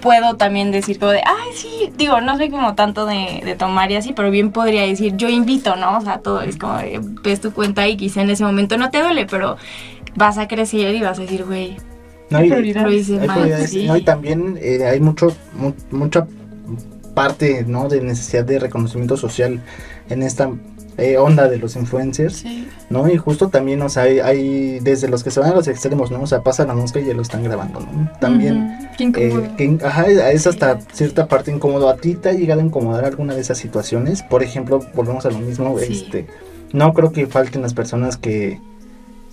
[0.01, 3.91] puedo también decir como de, ay, sí, digo, no soy como tanto de, de tomar
[3.91, 5.97] y así, pero bien podría decir, yo invito, ¿no?
[5.97, 8.91] O sea, todo es como, de, ves tu cuenta y quizá en ese momento no
[8.91, 9.57] te duele, pero
[10.15, 11.77] vas a crecer y vas a decir, güey,
[12.31, 13.11] No, y- prioridades.
[13.11, 13.87] Hay prioridades, sí.
[13.87, 13.97] ¿no?
[13.97, 16.27] Y también eh, hay mucho, mu- mucha
[17.15, 17.89] parte ¿no?
[17.89, 19.61] de necesidad de reconocimiento social
[20.11, 20.51] en esta
[20.97, 22.69] eh, onda de los influencers, Sí.
[22.89, 23.09] ¿no?
[23.11, 26.11] Y justo también, o sea, hay, hay desde los que se van a los extremos,
[26.13, 26.23] ¿no?
[26.23, 28.11] O sea, pasa la mosca y ya lo están grabando, ¿no?
[28.21, 31.89] También, eh, que, ajá, es hasta cierta parte incómodo.
[31.89, 34.23] ¿A ti te ha llegado a incomodar alguna de esas situaciones?
[34.23, 35.93] Por ejemplo, volvemos a lo mismo, Sí.
[36.05, 36.27] este,
[36.73, 38.61] no creo que falten las personas que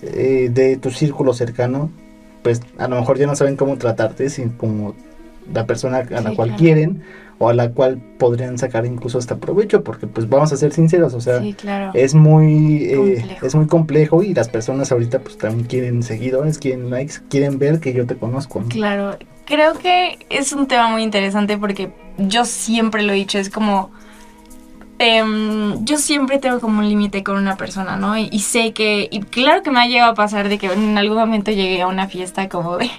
[0.02, 1.92] eh, de tu círculo cercano,
[2.44, 4.96] pues a lo mejor ya no saben cómo tratarte, sin como
[5.54, 6.60] la persona a la Sí, cual claro.
[6.64, 7.02] quieren
[7.40, 11.16] o a la cual podrían sacar incluso hasta provecho, porque pues vamos a ser sinceros,
[11.16, 11.90] o sea, sí, claro.
[11.96, 13.46] es muy eh, Complejo.
[13.48, 17.80] es muy complejo y las personas ahorita pues también quieren seguidores, quieren likes, quieren ver
[17.80, 18.62] que yo te conozco.
[18.62, 18.70] ¿no?
[18.70, 23.50] Claro, creo que es un tema muy interesante porque yo siempre lo he dicho, es
[23.50, 23.90] como,
[25.02, 28.18] em, yo siempre tengo como un límite con una persona, ¿no?
[28.18, 31.18] Y, sé que, y claro que me ha llegado a pasar de que en algún
[31.18, 32.90] momento llegué a una fiesta como de,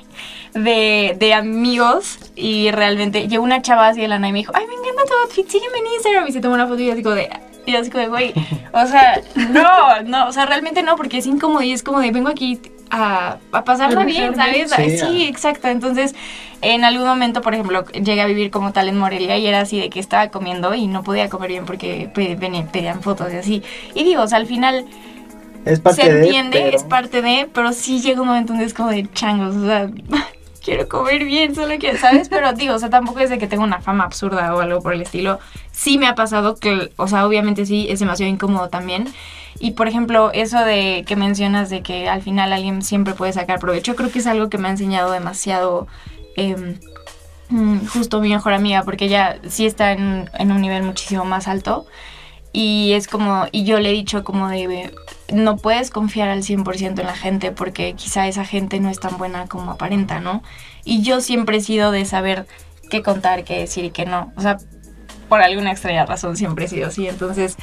[0.54, 4.66] de, de amigos y realmente llegó una chava así de la y me dijo, ay,
[4.66, 7.14] me encanta tu outfit, sígueme en Instagram y se tomó una foto y yo como
[7.14, 7.30] de...
[7.64, 8.34] Y así como de, güey,
[8.72, 12.10] o sea, no, no, o sea, realmente no, porque es incómodo y es como de,
[12.10, 12.60] vengo aquí
[12.92, 14.70] a, a pasarla bien, ¿sabes?
[14.70, 15.66] Sí, Sí, exacto.
[15.68, 16.14] Entonces,
[16.61, 19.81] en algún momento, por ejemplo, llegué a vivir como tal en Morelia y era así
[19.81, 23.62] de que estaba comiendo y no podía comer bien porque pedían fotos y así.
[23.94, 24.85] Y digo, o sea, al final
[25.64, 28.66] Es parte se de, entiende, pero- es parte de, pero sí llega un momento donde
[28.66, 29.90] es como de changos, o sea,
[30.62, 32.29] quiero comer bien, solo quiero, ¿sabes?
[32.29, 34.94] Pero digo, o sea, tampoco es de que tenga una fama absurda o algo por
[34.94, 35.38] el estilo.
[35.70, 39.07] Sí me ha pasado que, o sea, obviamente sí, es demasiado incómodo también.
[39.59, 43.59] Y por ejemplo, eso de que mencionas de que al final alguien siempre puede sacar
[43.59, 45.87] provecho, creo que es algo que me ha enseñado demasiado
[46.37, 46.79] em,
[47.48, 51.48] mm, justo mi mejor amiga, porque ella sí está en, en un nivel muchísimo más
[51.48, 51.87] alto.
[52.52, 54.94] Y es como, y yo le he dicho como de,
[55.32, 59.16] no puedes confiar al 100% en la gente porque quizá esa gente no es tan
[59.16, 60.42] buena como aparenta, ¿no?
[60.84, 62.46] Y yo siempre he sido de saber
[62.90, 64.32] qué contar, qué decir y qué no.
[64.36, 64.58] O sea,
[65.30, 67.08] por alguna extraña razón siempre he sido así.
[67.08, 67.56] Entonces,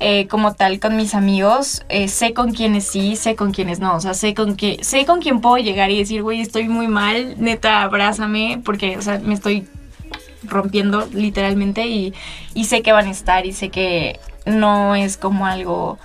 [0.00, 3.94] eh, como tal, con mis amigos, eh, sé con quiénes sí, sé con quiénes no.
[3.94, 6.88] O sea, sé con, qué, sé con quién puedo llegar y decir, güey, estoy muy
[6.88, 9.68] mal, neta, abrázame, porque, o sea, me estoy
[10.42, 12.12] rompiendo literalmente y,
[12.54, 15.98] y sé que van a estar y sé que no es como algo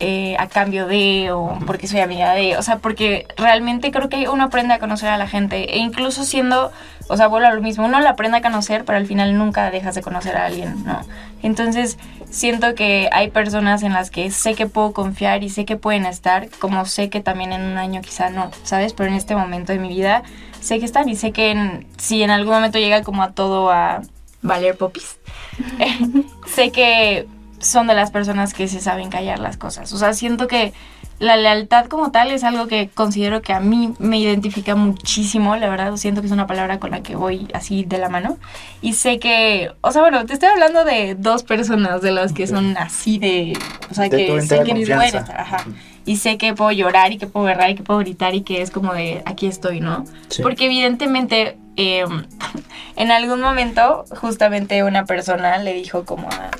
[0.00, 4.28] eh, a cambio de o porque soy amiga de, o sea, porque realmente creo que
[4.28, 6.72] uno aprende a conocer a la gente e incluso siendo,
[7.08, 9.70] o sea, vuelvo a lo mismo, uno la aprende a conocer, pero al final nunca
[9.70, 11.00] dejas de conocer a alguien, ¿no?
[11.44, 11.98] Entonces
[12.30, 16.04] siento que hay personas en las que sé que puedo confiar y sé que pueden
[16.06, 18.94] estar, como sé que también en un año quizá no, ¿sabes?
[18.94, 20.24] Pero en este momento de mi vida
[20.60, 23.70] sé que están y sé que en- si en algún momento llega como a todo
[23.70, 24.02] a
[24.42, 25.18] valer popis,
[26.46, 27.26] sé que
[27.62, 29.92] son de las personas que se saben callar las cosas.
[29.92, 30.72] O sea, siento que
[31.18, 35.68] la lealtad como tal es algo que considero que a mí me identifica muchísimo, la
[35.68, 38.38] verdad, siento que es una palabra con la que voy así de la mano.
[38.80, 42.46] Y sé que, o sea, bueno, te estoy hablando de dos personas de las que
[42.48, 43.56] son así de,
[43.90, 45.18] o sea, De que sé que confianza.
[45.18, 45.64] estar, ajá.
[46.04, 48.60] y sé que puedo llorar y que puedo berrar y que puedo gritar y que
[48.60, 50.04] es como de aquí estoy, ¿no?
[50.28, 50.42] Sí.
[50.42, 52.04] Porque evidentemente eh,
[52.96, 56.50] en algún momento justamente una persona le dijo como a,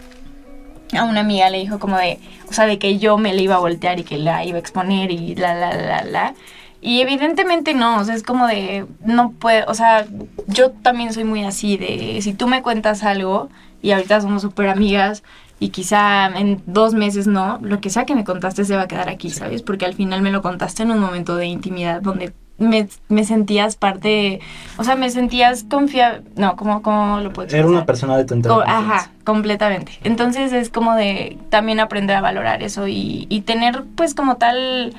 [0.92, 3.54] a una amiga, le dijo como de, o sea, de que yo me la iba
[3.56, 6.34] a voltear y que la iba a exponer y la, la, la, la.
[6.80, 10.06] Y evidentemente no, o sea, es como de, no puedo, o sea,
[10.48, 13.48] yo también soy muy así, de si tú me cuentas algo
[13.82, 15.22] y ahorita somos súper amigas
[15.60, 18.88] y quizá en dos meses no, lo que sea que me contaste se va a
[18.88, 19.62] quedar aquí, ¿sabes?
[19.62, 23.76] Porque al final me lo contaste en un momento de intimidad donde me, me sentías
[23.76, 24.40] parte,
[24.76, 28.34] o sea, me sentías confiable, no, ¿cómo, cómo lo puedo Era una persona de tu
[28.34, 28.62] entorno.
[28.66, 29.92] Ajá, completamente.
[30.04, 34.94] Entonces es como de también aprender a valorar eso y, y tener pues como tal,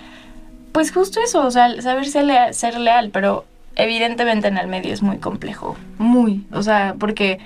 [0.72, 4.94] pues justo eso, o sea, saber ser leal, ser leal, pero evidentemente en el medio
[4.94, 7.40] es muy complejo, muy, o sea, porque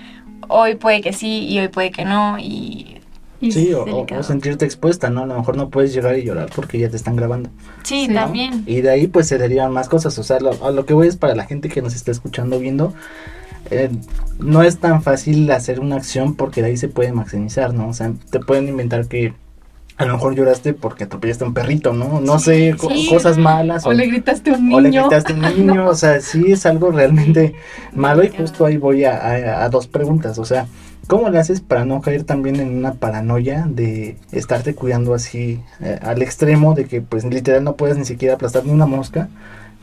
[0.48, 2.94] hoy puede que sí y hoy puede que no y...
[3.40, 5.22] Sí, o, o- o sentirte expuesta, ¿no?
[5.22, 7.50] A lo mejor no puedes llegar y llorar porque ya te están grabando.
[7.84, 8.14] Sí, Sí.
[8.14, 8.64] también.
[8.66, 10.18] Y de ahí pues se derivan más cosas.
[10.18, 12.60] O sea, lo, a lo que voy es para la gente que nos está escuchando,
[12.60, 12.94] viendo.
[13.70, 13.90] eh,
[14.40, 17.90] no es tan fácil hacer una acción porque de ahí se puede maximizar, ¿no?
[17.90, 19.34] O sea, te pueden inventar que
[19.98, 22.22] a lo mejor lloraste porque atropellaste a un perrito, ¿no?
[22.22, 23.08] No sé, co- sí.
[23.10, 23.86] cosas malas.
[23.86, 25.02] O le gritaste a un o le niño.
[25.10, 27.56] gritaste a un niño, o sea, sí es algo realmente
[27.94, 30.66] malo y justo ahí voy a, a- a dos preguntas, o sea,
[31.08, 36.00] ¿cómo le haces para no caer también en una paranoia de estarte cuidando así eh,
[36.02, 39.30] al extremo de que pues literal no puedes ni siquiera aplastar ni una mosca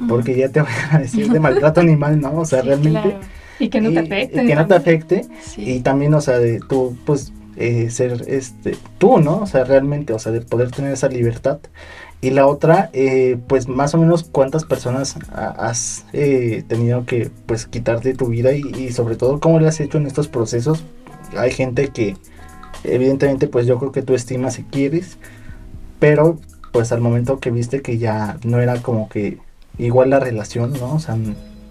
[0.08, 2.38] porque ya te van a decir de maltrato animal, ¿no?
[2.40, 3.00] O sea, Sí, realmente...
[3.00, 3.20] claro.
[3.60, 4.42] Y que no te afecte.
[4.42, 5.62] y que no te afecte Sí.
[5.76, 9.36] y también, o sea, de tú, pues, eh, ser, este, tú, ¿no?
[9.38, 11.60] O sea, realmente, o sea, de poder tener esa libertad.
[12.20, 17.30] Y la otra, eh, pues, más o menos, ¿cuántas personas ha- has eh, tenido que,
[17.46, 18.52] pues, quitarte tu vida?
[18.54, 20.82] Y, y sobre todo, ¿cómo le has hecho en estos procesos?
[21.36, 22.16] Hay gente que,
[22.84, 25.18] evidentemente, pues, yo creo que tú estimas y quieres,
[25.98, 26.38] pero,
[26.72, 29.38] pues, al momento que viste que ya no era como que
[29.78, 30.94] igual la relación, ¿no?
[30.94, 31.16] O sea,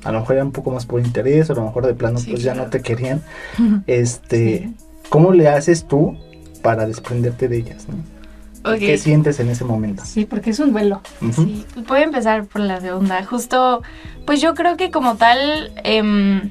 [0.04, 2.20] a lo mejor era un poco más por interés, o a lo mejor de plano,
[2.20, 3.22] Sí, pues, ya no te querían.
[3.88, 4.76] Este, Sí.
[5.10, 6.18] ¿cómo le haces tú
[6.62, 7.88] para desprenderte de ellas?
[7.88, 8.76] ¿no?
[8.80, 10.04] ¿Qué sientes en ese momento?
[10.06, 11.02] Sí, porque es un duelo.
[11.36, 13.24] Sí, voy a empezar por la segunda.
[13.26, 13.82] Justo,
[14.26, 16.50] pues yo creo que como tal, em,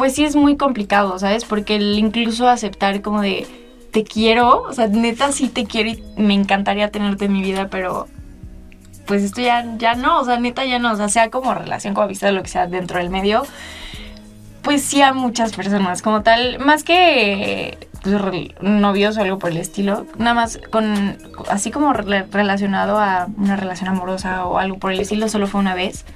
[0.00, 1.44] pues sí es muy complicado, ¿sabes?
[1.44, 3.46] Porque el incluso aceptar como de,
[3.92, 7.68] te quiero, o sea, neta sí te quiero y me encantaría tenerte en mi vida,
[7.70, 8.08] pero
[9.06, 11.92] pues esto ya, ya no, o sea, neta ya no, o sea, sea como relación,
[11.92, 13.42] como amistad, lo que sea dentro del medio,
[14.62, 18.16] pues sí a muchas personas, como tal, más que pues,
[18.62, 21.18] novios o algo por el estilo, nada más con,
[21.50, 25.60] así como re- relacionado a una relación amorosa o algo por el estilo, solo fue
[25.60, 26.06] una vez.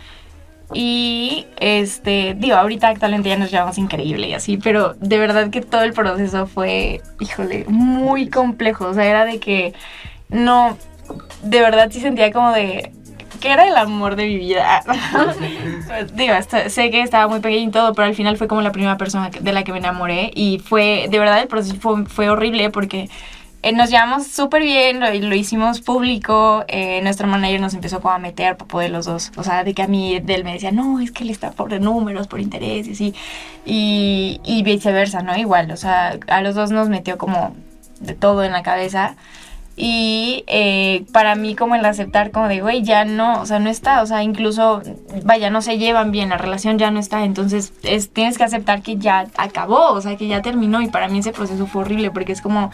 [0.73, 5.61] Y este, digo, ahorita actualmente ya nos llevamos increíble y así, pero de verdad que
[5.61, 8.87] todo el proceso fue, híjole, muy complejo.
[8.87, 9.75] O sea, era de que
[10.29, 10.77] no,
[11.43, 12.93] de verdad sí sentía como de
[13.41, 14.83] que era el amor de mi vida.
[16.15, 16.35] Digo,
[16.69, 19.29] sé que estaba muy pequeño y todo, pero al final fue como la primera persona
[19.29, 23.11] de la que me enamoré y fue, de verdad, el proceso fue horrible porque
[23.65, 28.13] eh, nos llevamos súper bien, lo, lo hicimos público, eh, nuestro manager nos empezó como
[28.13, 30.71] a meter papo de los dos, o sea, de que a mí, él me decía,
[30.71, 33.15] no, es que él está por números, por intereses, y
[33.65, 35.37] y, y viceversa, ¿no?
[35.37, 37.55] Igual, o sea, a los dos nos metió como
[38.01, 39.17] de todo en la cabeza.
[39.77, 43.71] Y eh, para mí como el aceptar como de, güey, ya no, o sea, no
[43.71, 44.83] está, o sea, incluso,
[45.25, 48.83] vaya, no se llevan bien, la relación ya no está, entonces es, tienes que aceptar
[48.83, 52.13] que ya acabó, o sea, que ya terminó y para mí ese proceso fue horrible
[52.13, 52.71] porque es como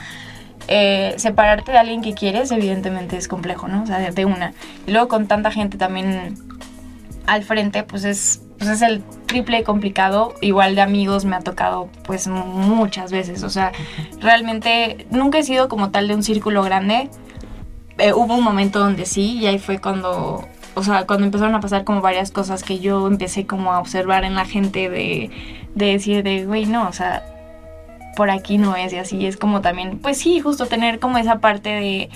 [0.73, 3.83] eh, separarte de alguien que quieres, evidentemente es complejo, ¿no?
[3.83, 4.55] O sea, de, una.
[4.87, 6.37] Y luego con tanta gente también
[7.27, 10.33] al frente, pues es, pues es el triple complicado.
[10.41, 13.43] Igual de amigos me ha tocado pues muchas veces.
[13.43, 13.73] O sea,
[14.21, 17.11] realmente nunca he sido como tal de un círculo grande.
[17.99, 21.61] Eh, hubo un momento donde sí, y ahí fue cuando, o sea, cuando empezaron a
[21.61, 25.31] pasar como varias cosas que yo empecé como a observar en la gente de,
[25.75, 27.25] de decir de, güey, no, o sea,
[28.17, 29.27] por aquí no es y así.
[29.27, 32.11] Es como también, pues sí, justo tener como esa parte de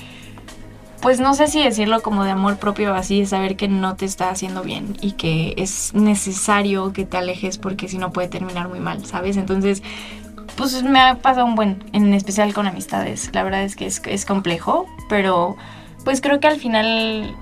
[1.04, 4.06] pues no sé si decirlo como de amor propio así, de saber que no te
[4.06, 8.70] está haciendo bien y que es necesario que te alejes porque si no puede terminar
[8.70, 9.36] muy mal, ¿sabes?
[9.36, 9.82] Entonces,
[10.56, 13.28] pues me ha pasado un buen, en especial con amistades.
[13.34, 15.58] La verdad es que es, es complejo, pero
[16.04, 17.36] pues creo que al final,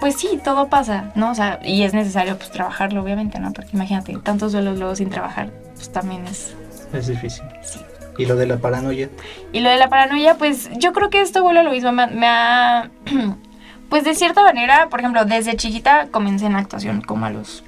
[0.00, 1.32] pues sí, todo pasa, ¿no?
[1.32, 3.52] O sea, y es necesario pues trabajarlo, obviamente, ¿no?
[3.52, 6.56] Porque imagínate, tantos duelos luego sin trabajar, pues también es...
[6.92, 7.44] Es difícil.
[7.62, 7.80] Sí.
[8.18, 9.08] Y lo de la paranoia.
[9.52, 11.92] Y lo de la paranoia, pues yo creo que esto vuelve a lo mismo.
[11.92, 12.90] Me, me ha.
[13.88, 17.64] Pues de cierta manera, por ejemplo, desde chiquita comencé en actuación, como a los.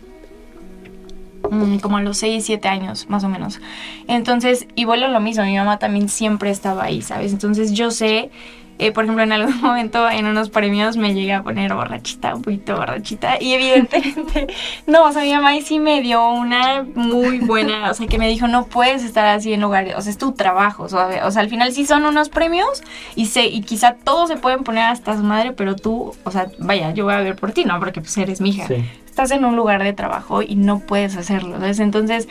[1.51, 3.61] mm, Como a los 6, 7 años, más o menos.
[4.07, 5.43] Entonces, y vuelve a lo mismo.
[5.43, 7.33] Mi mamá también siempre estaba ahí, ¿sabes?
[7.33, 8.31] Entonces yo sé
[8.79, 12.43] eh, por ejemplo, en algún momento en unos premios me llegué a poner borrachita, un
[12.43, 14.49] poquito borrachita, y evidentemente,
[14.87, 18.29] no, o sea, mi mamá sí me dio una muy buena, o sea, que me
[18.29, 21.31] dijo, no puedes estar así en lugares, o sea, es tu trabajo, o sea, o
[21.31, 22.83] sea al final sí son unos premios
[23.15, 26.49] y, se, y quizá todos se pueden poner hasta su madre, pero tú, o sea,
[26.59, 27.79] vaya, yo voy a ver por ti, ¿no?
[27.79, 28.67] Porque pues eres mi hija.
[29.07, 31.81] Estás en un lugar de trabajo y no puedes hacerlo, ¿sabes?
[31.81, 32.29] Entonces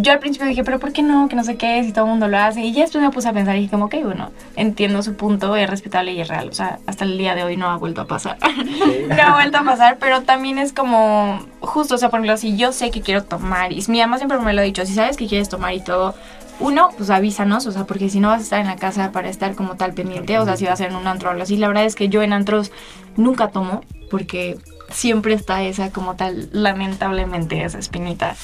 [0.00, 1.28] yo al principio dije, pero ¿por qué no?
[1.28, 2.60] Que no sé qué, si todo el mundo lo hace.
[2.60, 5.56] Y ya después me puse a pensar y dije, como, ok, bueno, entiendo su punto,
[5.56, 6.48] es respetable y es real.
[6.48, 8.38] O sea, hasta el día de hoy no ha vuelto a pasar.
[9.08, 12.56] no ha vuelto a pasar, pero también es como, justo, o sea, por ejemplo, si
[12.56, 15.16] yo sé que quiero tomar, y mi mamá siempre me lo ha dicho, si sabes
[15.16, 16.14] que quieres tomar y todo,
[16.60, 19.28] uno, pues avísanos, o sea, porque si no vas a estar en la casa para
[19.28, 21.56] estar como tal pendiente, o sea, si vas a ser en un antro o así.
[21.56, 22.72] La verdad es que yo en antros
[23.16, 24.58] nunca tomo, porque
[24.90, 28.34] siempre está esa como tal, lamentablemente, esa espinita.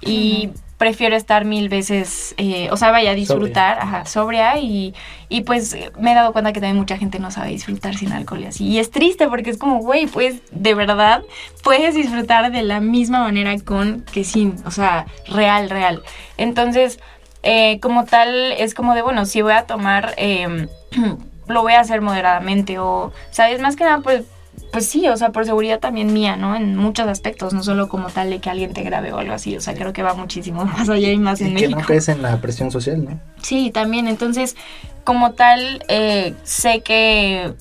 [0.00, 0.50] Y
[0.82, 4.96] prefiero estar mil veces, eh, o sea, vaya a disfrutar, sobria, ajá, sobria y,
[5.28, 8.40] y, pues me he dado cuenta que también mucha gente no sabe disfrutar sin alcohol
[8.40, 8.64] y así.
[8.66, 11.22] Y es triste porque es como, güey, pues de verdad
[11.62, 16.02] puedes disfrutar de la misma manera con que sin, o sea, real, real.
[16.36, 16.98] Entonces,
[17.44, 20.14] eh, como tal, es como de, bueno, si voy a tomar...
[20.16, 20.66] Eh,
[21.48, 23.60] lo voy a hacer moderadamente o, ¿sabes?
[23.60, 24.24] Más que nada, pues
[24.72, 26.56] pues sí, o sea, por seguridad también mía, ¿no?
[26.56, 29.56] En muchos aspectos, no solo como tal de que alguien te grabe o algo así,
[29.56, 31.80] o sea, creo que va muchísimo más allá y más y en que México.
[31.80, 33.20] no caes en la presión social, ¿no?
[33.42, 34.56] Sí, también, entonces,
[35.04, 37.52] como tal, eh, sé que,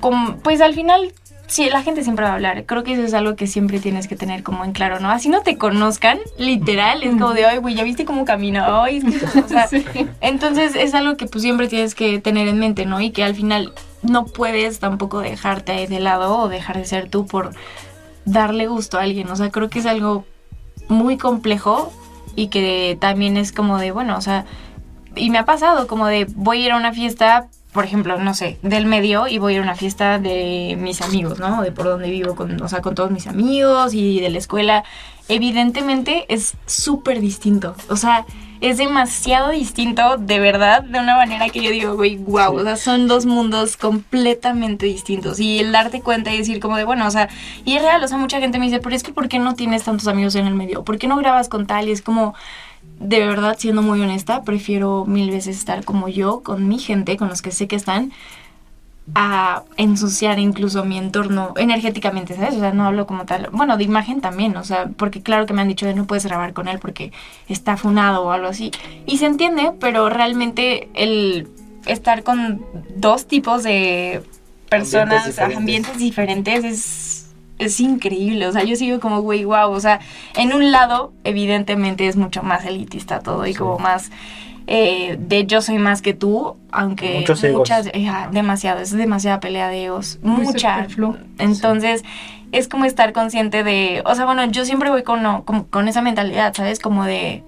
[0.00, 1.12] como, pues al final,
[1.48, 4.06] sí, la gente siempre va a hablar, creo que eso es algo que siempre tienes
[4.06, 5.10] que tener como en claro, ¿no?
[5.10, 9.02] Así no te conozcan, literal, es como de, ay, güey, ya viste cómo camina hoy,
[9.44, 9.84] o sea, Sí.
[10.20, 13.00] entonces es algo que pues siempre tienes que tener en mente, ¿no?
[13.00, 17.26] Y que al final no puedes tampoco dejarte de lado o dejar de ser tú
[17.26, 17.50] por
[18.24, 19.30] darle gusto a alguien.
[19.30, 20.24] O sea, creo que es algo
[20.88, 21.92] muy complejo
[22.36, 24.44] y que también es como de, bueno, o sea,
[25.16, 28.34] y me ha pasado como de voy a ir a una fiesta, por ejemplo, no
[28.34, 31.62] sé, del medio y voy a ir a una fiesta de mis amigos, ¿no?
[31.62, 34.84] De por donde vivo, con, o sea, con todos mis amigos y de la escuela.
[35.28, 37.74] Evidentemente es súper distinto.
[37.88, 38.24] O sea,
[38.60, 42.76] es demasiado distinto, de verdad, de una manera que yo digo, güey, wow, o sea,
[42.76, 45.40] son dos mundos completamente distintos.
[45.40, 47.28] Y el darte cuenta y decir como de, bueno, o sea,
[47.64, 49.54] y es real, o sea, mucha gente me dice, pero es que ¿por qué no
[49.54, 50.84] tienes tantos amigos en el medio?
[50.84, 51.88] ¿Por qué no grabas con tal?
[51.88, 52.34] Y es como,
[52.98, 57.28] de verdad, siendo muy honesta, prefiero mil veces estar como yo, con mi gente, con
[57.28, 58.12] los que sé que están,
[59.14, 62.54] a ensuciar incluso mi entorno energéticamente, ¿sabes?
[62.56, 65.54] O sea, no hablo como tal, bueno, de imagen también, o sea, porque claro que
[65.54, 67.12] me han dicho de no puedes grabar con él porque
[67.48, 68.70] está funado o algo así.
[69.06, 71.48] Y se entiende, pero realmente el
[71.86, 72.62] estar con
[72.96, 74.22] dos tipos de
[74.68, 75.56] personas, Ambientes diferentes.
[75.56, 77.26] ambientes diferentes, es,
[77.58, 78.46] es increíble.
[78.46, 79.70] O sea, yo sigo como, güey, wow.
[79.70, 80.00] O sea,
[80.36, 83.58] en un lado, evidentemente es mucho más elitista todo y Sí.
[83.58, 84.10] como más
[84.70, 87.58] eh, de yo soy más que tú, aunque Muchos egos.
[87.60, 90.86] muchas, eh, demasiado, es demasiada pelea de egos, Muy mucha.
[91.38, 92.04] Entonces,
[92.52, 95.88] es como estar consciente de, o sea, bueno, yo siempre voy con, no, con, con
[95.88, 96.78] esa mentalidad, ¿sabes?
[96.80, 97.42] Como de,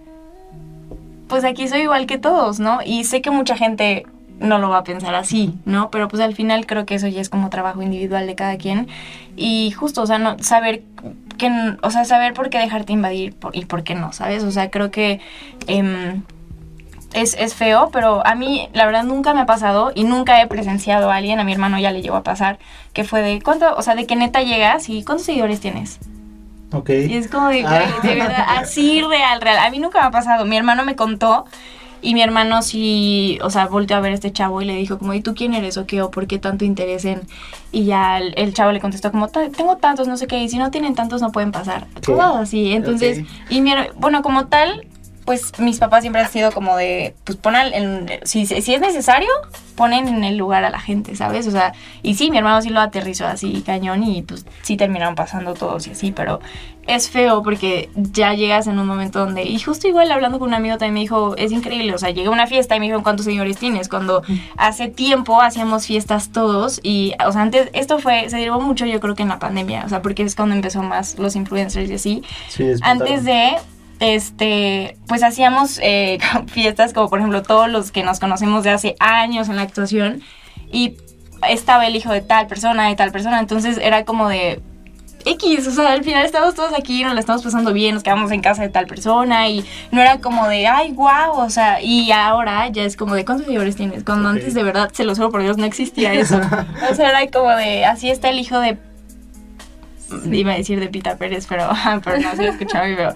[1.29, 2.81] pues aquí soy igual que todos, ¿no?
[2.85, 4.07] Y sé que mucha gente
[4.39, 5.91] no lo va a pensar así, ¿no?
[5.91, 8.89] Pero pues al final creo que eso ya es como trabajo individual de cada quien.
[9.37, 10.83] Y justo, o sea, no, saber
[11.37, 11.51] que,
[11.83, 14.43] o sea, saber por qué dejarte invadir por- y por qué no, ¿sabes?
[14.45, 15.21] O sea, creo que
[15.67, 16.23] em,
[17.13, 20.47] es, es feo, pero a mí la verdad nunca me ha pasado y nunca he
[20.47, 22.59] presenciado a alguien, a mi hermano ya le llegó a pasar,
[22.93, 23.75] que fue de, ¿cuánto?
[23.77, 25.99] O sea, de que neta llegas y ¿cuántos seguidores tienes?
[26.73, 26.91] Ok.
[26.91, 27.83] Y es como de, Ah.
[28.03, 29.59] de verdad, así real, real.
[29.59, 30.45] A mí nunca me ha pasado.
[30.45, 31.45] Mi hermano me contó
[32.01, 34.97] y mi hermano sí, o sea, volteó a ver a este chavo y le dijo
[34.97, 36.01] como, ¿y tú quién eres o qué?
[36.01, 37.23] ¿O por qué tanto interés en...?
[37.73, 40.49] Y ya el, el chavo le contestó como, "Ta- tengo tantos, no sé qué, y
[40.49, 41.87] si no tienen tantos no pueden pasar.
[42.03, 42.73] Todo así.
[42.73, 43.27] Entonces, Ok.
[43.51, 44.87] y mi, bueno, como tal,
[45.31, 48.81] pues mis papás siempre han sido como de, pues pon al- en- si, si es
[48.81, 49.29] necesario,
[49.77, 51.47] ponen en el lugar a la gente, ¿sabes?
[51.47, 55.15] O sea, y sí, mi hermano sí lo aterrizó así cañón y pues sí terminaron
[55.15, 56.41] pasando todos y así, pero
[56.89, 60.55] es feo porque ya llegas en un momento donde, y justo igual hablando con un
[60.55, 63.05] amigo también me dijo, es increíble, o sea, llegué a una fiesta y me dijo,
[63.05, 63.89] ¿cuántos señores tienes?
[63.89, 64.23] Cuando
[64.57, 68.99] hace tiempo hacíamos fiestas todos y, o sea, antes, esto fue, se derivó mucho yo
[68.99, 71.95] creo que en la pandemia, o sea, porque es cuando empezó más los influencers y
[71.95, 73.53] así, Sí, antes de
[74.01, 78.97] este pues hacíamos eh, fiestas como por ejemplo todos los que nos conocemos de hace
[78.99, 80.23] años en la actuación
[80.73, 80.97] y
[81.49, 84.61] estaba el hijo de tal persona de tal persona entonces era como de
[85.25, 88.31] X, o sea, al final estamos todos aquí, nos la estamos pasando bien, nos quedamos
[88.33, 92.11] en casa de tal persona y no era como de, ay, guau, o sea, y
[92.11, 94.03] ahora ya es como de, ¿cuántos seguidores tienes?
[94.03, 94.37] Cuando Ok.
[94.37, 96.41] antes de verdad, se lo juro por Dios, no existía eso.
[96.91, 98.79] o sea, era como de, así está el hijo de
[100.31, 101.69] iba a decir de Pita Pérez, pero,
[102.05, 103.15] pero no se lo escuchaba y veo.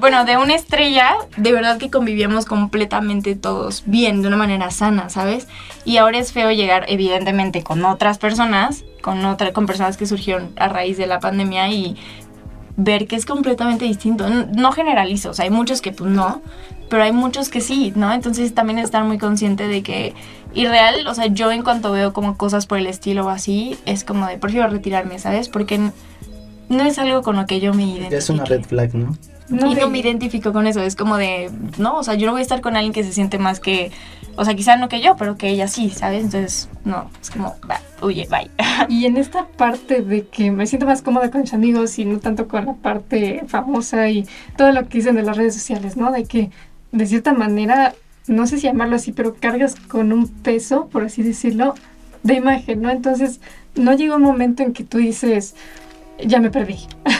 [0.00, 5.08] Bueno, de una estrella, de verdad que convivíamos completamente todos bien, de una manera sana,
[5.08, 5.48] ¿sabes?
[5.84, 10.52] Y ahora es feo llegar, evidentemente, con otras personas, con, otra, con personas que surgieron
[10.56, 11.96] a raíz de la pandemia y
[12.76, 14.28] ver que es completamente distinto.
[14.28, 16.42] No, generalizo, o sea, hay muchos que pues no,
[16.88, 18.12] pero hay muchos que sí, ¿no?
[18.12, 20.14] Entonces también estar muy consciente de que,
[20.54, 23.78] y real, o sea, yo en cuanto veo como cosas por el estilo o así,
[23.86, 25.48] es como de, prefiero retirarme, ¿sabes?
[25.48, 25.78] Porque
[26.68, 28.10] no es algo con lo que yo me identifique.
[28.10, 29.16] Ya es una red flag, ¿no?
[29.50, 32.32] No, y no me identifico con eso, es como de, no, o sea, yo no
[32.32, 33.90] voy a estar con alguien que se siente más que,
[34.36, 36.24] o sea, quizá no que yo, pero que ella sí, ¿sabes?
[36.24, 38.50] Entonces, no, es como, va, huye, bye.
[38.88, 42.20] Y en esta parte de que me siento más cómoda con mis amigos y no
[42.20, 44.26] tanto con la parte famosa y
[44.56, 46.12] todo lo que dicen de las redes sociales, ¿no?
[46.12, 46.50] De que
[46.92, 47.94] de cierta manera,
[48.28, 51.74] no sé si llamarlo así, pero cargas con un peso, por así decirlo,
[52.22, 52.90] de imagen, ¿no?
[52.90, 53.40] Entonces,
[53.74, 55.54] no llega un momento en que tú dices,
[56.26, 56.78] ya me perdí.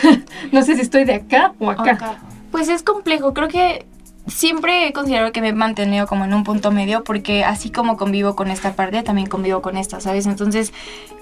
[0.52, 2.18] no sé si estoy de acá o acá.
[2.50, 3.86] Pues es complejo, creo que
[4.26, 7.96] siempre he considerado que me he mantenido como en un punto medio porque así como
[7.96, 10.26] convivo con esta parte, también convivo con esta, ¿sabes?
[10.26, 10.72] Entonces,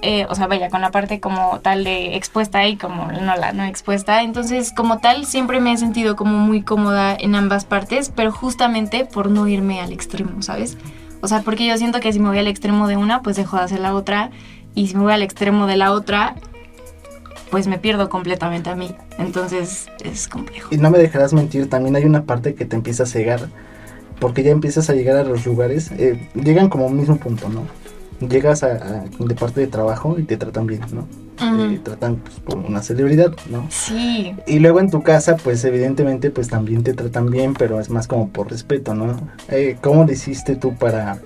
[0.02, 3.52] eh, o sea, vaya, con la parte como tal de expuesta y como no la
[3.52, 8.12] no expuesta, entonces como tal siempre me he sentido como muy cómoda en ambas partes,
[8.14, 10.76] pero justamente por no irme al extremo, ¿sabes?
[11.20, 13.56] O sea, porque yo siento que si me voy al extremo de una, pues dejo
[13.56, 14.30] de hacer la otra,
[14.74, 16.36] y si me voy al extremo de la otra,
[17.50, 18.94] pues me pierdo completamente a mí.
[19.18, 20.68] Entonces es complejo.
[20.74, 23.48] Y no me dejarás mentir, también hay una parte que te empieza a cegar,
[24.20, 27.62] porque ya empiezas a llegar a los lugares, eh, llegan como un mismo punto, ¿no?
[28.26, 31.06] Llegas a, a- de parte de trabajo y te tratan bien, ¿no?
[31.38, 33.66] Te tratan pues, como una celebridad, ¿no?
[33.70, 37.90] Sí, Y luego en tu casa, pues evidentemente, pues también te tratan bien, pero es
[37.90, 39.16] más como por respeto, ¿no?
[39.48, 41.18] Eh, ¿Cómo le hiciste tú para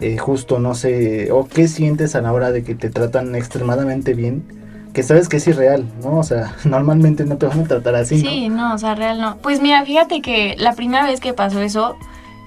[0.00, 4.14] eh, justo, no sé, o qué sientes a la hora de que te tratan extremadamente
[4.14, 4.44] bien?
[4.92, 6.18] Que sabes que es irreal, ¿no?
[6.18, 8.30] O sea, normalmente no te van a tratar así, ¿no?
[8.30, 9.36] sí, no, o sea, real no.
[9.38, 11.96] Pues mira, fíjate que la primera vez que pasó eso,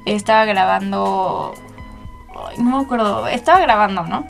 [0.06, 1.54] estaba grabando,
[2.50, 4.26] ay, no me acuerdo, estaba grabando, ¿no?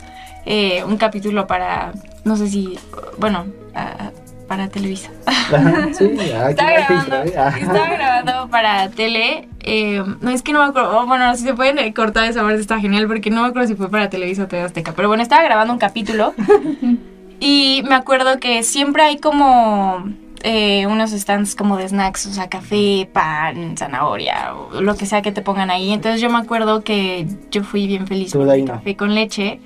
[0.46, 1.92] Eh, un capítulo para,
[2.24, 2.78] no sé si,
[3.18, 4.10] bueno, ah,
[4.46, 5.10] para Televisa.
[5.26, 9.48] Ajá, sí, ah, Estaba grabando, estaba grabando para tele.
[9.60, 11.00] eh, no es que no me acuerdo.
[11.00, 13.68] oh, bueno, si se pueden eh, cortar esa parte está genial porque no me acuerdo
[13.68, 14.92] si fue para Televisa o TV Azteca.
[14.94, 16.34] Pero bueno, estaba grabando un capítulo
[17.44, 20.02] y me acuerdo que siempre hay como
[20.42, 25.20] eh, unos stands como de snacks, o sea, café, pan, zanahoria, o lo que sea
[25.20, 25.92] que te pongan ahí.
[25.92, 28.64] Entonces yo me acuerdo que yo fui bien feliz con no.
[28.64, 29.60] café con leche.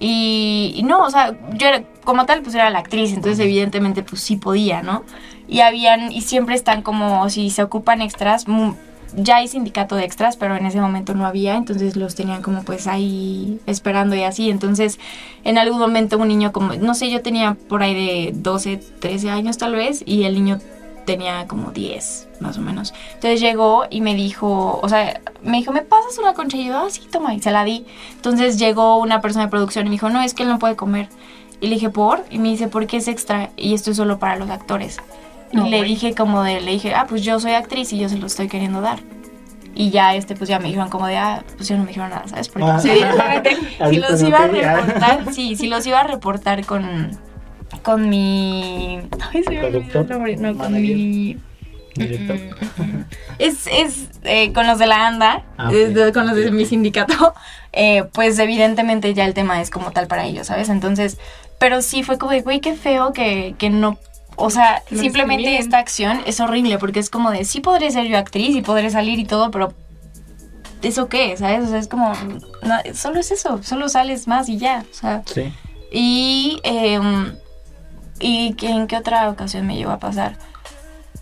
[0.00, 4.02] Y, y no, o sea, yo era, como tal, pues era la actriz, entonces evidentemente
[4.02, 5.04] pues sí podía, ¿no?
[5.46, 8.48] Y habían, y siempre están como, si se ocupan extras,
[9.14, 12.62] ya hay sindicato de extras, pero en ese momento no había, entonces los tenían como
[12.62, 14.50] pues ahí esperando y así.
[14.50, 14.98] Entonces,
[15.44, 19.30] en algún momento un niño como, no sé, yo tenía por ahí de 12, 13
[19.30, 20.58] años tal vez, y el niño
[21.04, 22.94] tenía como 10, más o menos.
[23.14, 26.56] Entonces llegó y me dijo, o sea, me dijo, ¿me pasas una concha?
[26.56, 27.84] Y yo, ah, sí, toma, y se la di.
[28.14, 30.76] Entonces llegó una persona de producción y me dijo, no, es que él no puede
[30.76, 31.08] comer.
[31.60, 32.24] Y le dije, ¿por?
[32.30, 34.98] Y me dice, porque es extra y esto es solo para los actores.
[35.52, 38.16] Y le dije como de, le dije, ah, pues yo soy actriz y yo se
[38.18, 39.00] lo estoy queriendo dar.
[39.74, 42.10] Y ya, este, pues ya me dijeron como de, ah, pues ya no me dijeron
[42.10, 42.48] nada, ¿sabes?
[42.48, 42.80] Porque Ah.
[43.90, 47.10] si los no iba a reportar, sí, si los iba a reportar con,
[47.82, 49.00] con mi...
[49.32, 50.10] Ay, se me olvidó el ¿Productor?
[50.10, 51.38] nombre, no, con mi...
[51.94, 52.38] Director.
[53.38, 57.34] Es, es eh, con los de la ANDA, Ah, eh, con los de mi sindicato,
[57.72, 60.70] eh, pues evidentemente ya el tema es como tal para ellos, ¿sabes?
[60.70, 61.18] Entonces,
[61.58, 63.98] pero sí fue como de, güey, qué feo que, que no,
[64.36, 68.18] o sea, simplemente esta acción es horrible porque es como de, sí podré ser yo
[68.18, 69.72] actriz y podré salir y todo, pero
[70.82, 71.36] ¿eso qué?
[71.36, 71.64] ¿Sabes?
[71.64, 72.12] O sea, es como,
[72.62, 75.22] no, solo es eso, solo sales más y ya, o sea.
[75.26, 75.52] Sí.
[75.90, 77.36] Y, em,
[78.20, 80.36] ¿y en qué otra ocasión me llegó a pasar?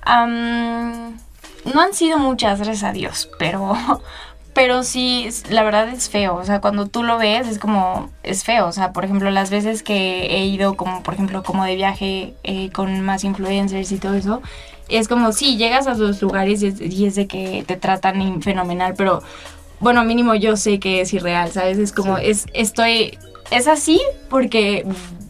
[0.07, 3.75] No han sido muchas, gracias a Dios, pero,
[4.53, 6.35] pero sí, la verdad es feo.
[6.37, 8.67] O sea, cuando tú lo ves es como, es feo.
[8.67, 12.35] O sea, por ejemplo, las veces que he ido como, por ejemplo, como de viaje
[12.43, 14.43] eh, con más influencers y todo eso,
[14.89, 18.43] es como, sí, llegas a los lugares y es, y es de que te tratan
[18.43, 19.23] fenomenal, pero
[19.79, 21.79] bueno, mínimo yo sé que es irreal, ¿sabes?
[21.79, 22.23] Es como, Sí.
[22.27, 23.17] es, estoy,
[23.51, 24.85] es así porque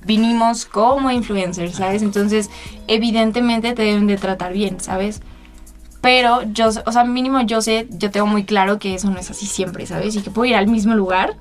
[0.06, 2.02] vinimos como influencers, ¿sabes?
[2.02, 2.50] Entonces,
[2.88, 5.20] evidentemente te deben de tratar bien, ¿sabes?
[6.00, 9.30] Pero yo, o sea, mínimo yo sé, yo tengo muy claro que eso no es
[9.30, 10.16] así siempre, ¿sabes?
[10.16, 11.34] Y que puedo ir al mismo lugar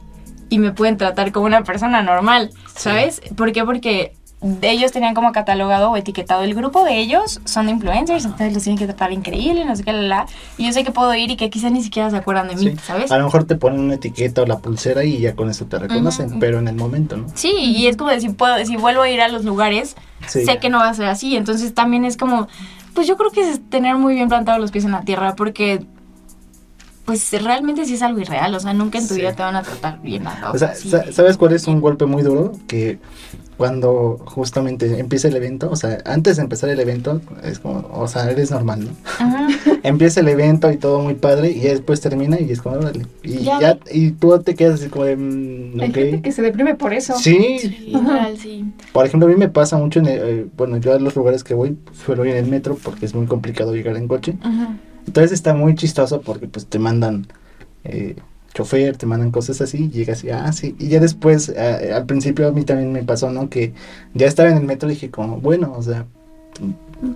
[0.49, 3.21] y me pueden tratar como una persona normal, ¿sabes?
[3.37, 3.63] ¿Por qué?
[3.63, 4.13] Porque
[4.61, 8.63] ellos tenían como catalogado o etiquetado el grupo de ellos son de influencers, entonces los
[8.63, 10.25] tienen que tratar increíble, no sé qué, la, la.
[10.57, 12.71] Y yo sé que puedo ir y que quizás ni siquiera se acuerdan de mí,
[12.71, 12.75] Sí.
[12.85, 13.11] ¿sabes?
[13.11, 15.77] A lo mejor te ponen una etiqueta o la pulsera y ya con eso te
[15.77, 17.27] reconocen, pero en el momento, ¿no?
[17.33, 19.95] Sí, y es como decir, puedo, si vuelvo a ir a los lugares,
[20.27, 20.43] Sí.
[20.45, 21.35] sé que no va a ser así.
[21.37, 22.47] Entonces también es como,
[22.99, 25.85] pues yo creo que es tener muy bien plantados los pies en la tierra, porque
[27.05, 28.53] pues realmente sí es algo irreal.
[28.53, 29.21] O sea, nunca en tu Sí.
[29.21, 30.25] vida te van a tratar bien.
[30.51, 32.51] O sea, ¿sabes cuál es un golpe muy duro?
[32.67, 32.99] Que
[33.59, 38.07] cuando justamente empieza el evento, o sea, antes de empezar el evento, es como, o
[38.07, 38.91] sea, eres normal, ¿no?
[39.19, 39.47] Ajá.
[39.83, 43.05] Empieza el evento y todo muy padre, y después termina y es como, órale.
[43.21, 46.41] Y Ya ya, y tú te quedas así como de, mm, Hay gente que se
[46.41, 47.15] deprime por eso.
[47.17, 47.93] Sí, Sí,
[48.41, 48.65] sí.
[48.93, 51.43] por ejemplo, a mí me pasa mucho en el- eh, bueno, yo a los lugares
[51.43, 54.37] que voy suelo ir en el metro porque es muy complicado llegar en coche.
[54.41, 54.77] Ajá.
[55.05, 57.27] Entonces está muy chistoso porque pues te mandan
[57.83, 58.15] eh,
[58.59, 60.75] chofer, te mandan cosas así, llegas y ah, sí.
[60.79, 63.49] Y ya después, eh, al principio a mí también me pasó, ¿no?
[63.49, 63.73] Que
[64.13, 66.05] ya estaba en el metro y dije como, bueno, o sea,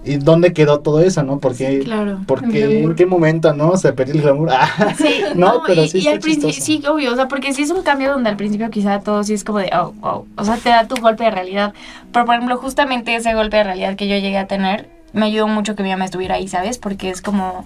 [0.05, 1.39] ¿y dónde quedó todo eso, no?
[1.39, 2.21] Porque, Claro.
[2.27, 2.81] porque.
[2.81, 3.71] ¿en qué momento, no?
[3.71, 4.49] O sea, perdí el glamour.
[4.53, 7.53] Ah, Sí, No, no, pero y, sí y al principio, sí, obvio, o sea, porque
[7.53, 10.25] sí es un cambio donde al principio quizá todo sí es como de, oh, wow,
[10.37, 11.73] o sea, te da tu golpe de realidad.
[12.13, 15.47] Pero, por ejemplo, justamente ese golpe de realidad que yo llegué a tener, me ayudó
[15.47, 16.77] mucho que mi mamá estuviera ahí, ¿sabes?
[16.77, 17.65] Porque es como,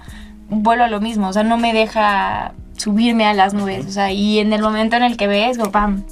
[0.49, 4.11] vuelvo a lo mismo, o sea, no me deja subirme a las nubes, o sea,
[4.11, 6.03] y en el momento en el que ves, go, pam,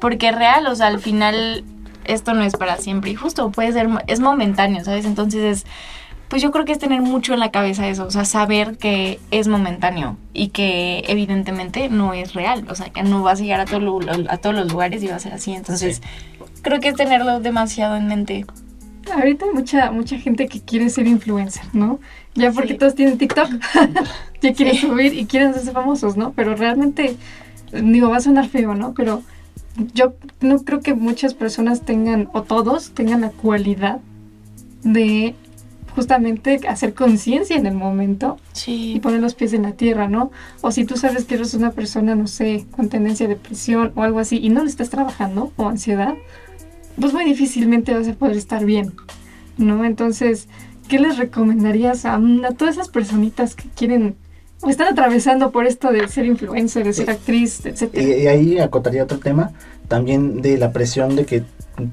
[0.00, 1.64] porque es real, o sea, al final
[2.04, 5.04] esto no es para siempre, y justo puede ser, es momentáneo, ¿sabes?
[5.04, 5.66] Entonces es
[6.32, 9.20] pues yo creo que es tener mucho en la cabeza eso, o sea, saber que
[9.30, 13.60] es momentáneo y que evidentemente no es real, o sea, que no vas a llegar
[13.60, 14.00] a, todo
[14.30, 15.52] a todos los lugares y va a ser así.
[15.52, 16.00] Entonces,
[16.62, 18.46] creo que es tenerlo demasiado en mente.
[19.14, 22.00] Ahorita hay mucha, mucha gente que quiere ser influencer, ¿no?
[22.34, 22.78] Ya porque Sí.
[22.78, 23.48] todos tienen TikTok,
[24.42, 24.80] ya quieren Sí.
[24.86, 26.32] subir y quieren hacerse famosos, ¿no?
[26.32, 27.16] Pero realmente,
[27.72, 28.94] digo, va a sonar feo, ¿no?
[28.94, 29.22] Pero
[29.94, 34.00] yo no creo que muchas personas tengan, o todos, tengan la cualidad
[34.82, 35.34] de
[35.94, 39.00] justamente hacer conciencia en el momento y Sí.
[39.02, 40.30] poner los pies en la tierra, ¿no?
[40.62, 44.02] O si tú sabes que eres una persona, no sé, con tendencia a depresión o
[44.02, 46.14] algo así y no le estás trabajando o ansiedad,
[46.98, 48.94] pues muy difícilmente vas a poder estar bien,
[49.58, 49.84] ¿no?
[49.84, 50.48] Entonces,
[50.88, 54.16] ¿qué les recomendarías a, a todas esas personitas que quieren
[54.62, 58.02] o están atravesando por esto de ser influencer, de ser actriz, etcétera?
[58.02, 59.50] y ahí acotaría otro tema,
[59.88, 61.42] también de la presión de que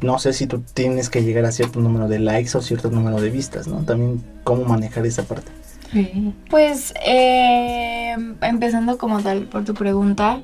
[0.02, 3.20] no sé si tú tienes que llegar a cierto número de likes o cierto número
[3.22, 3.78] de vistas, ¿no?
[3.80, 5.52] También cómo manejar esa parte.
[5.92, 6.34] Sí.
[6.50, 10.42] Pues, eh, empezando como tal por tu pregunta.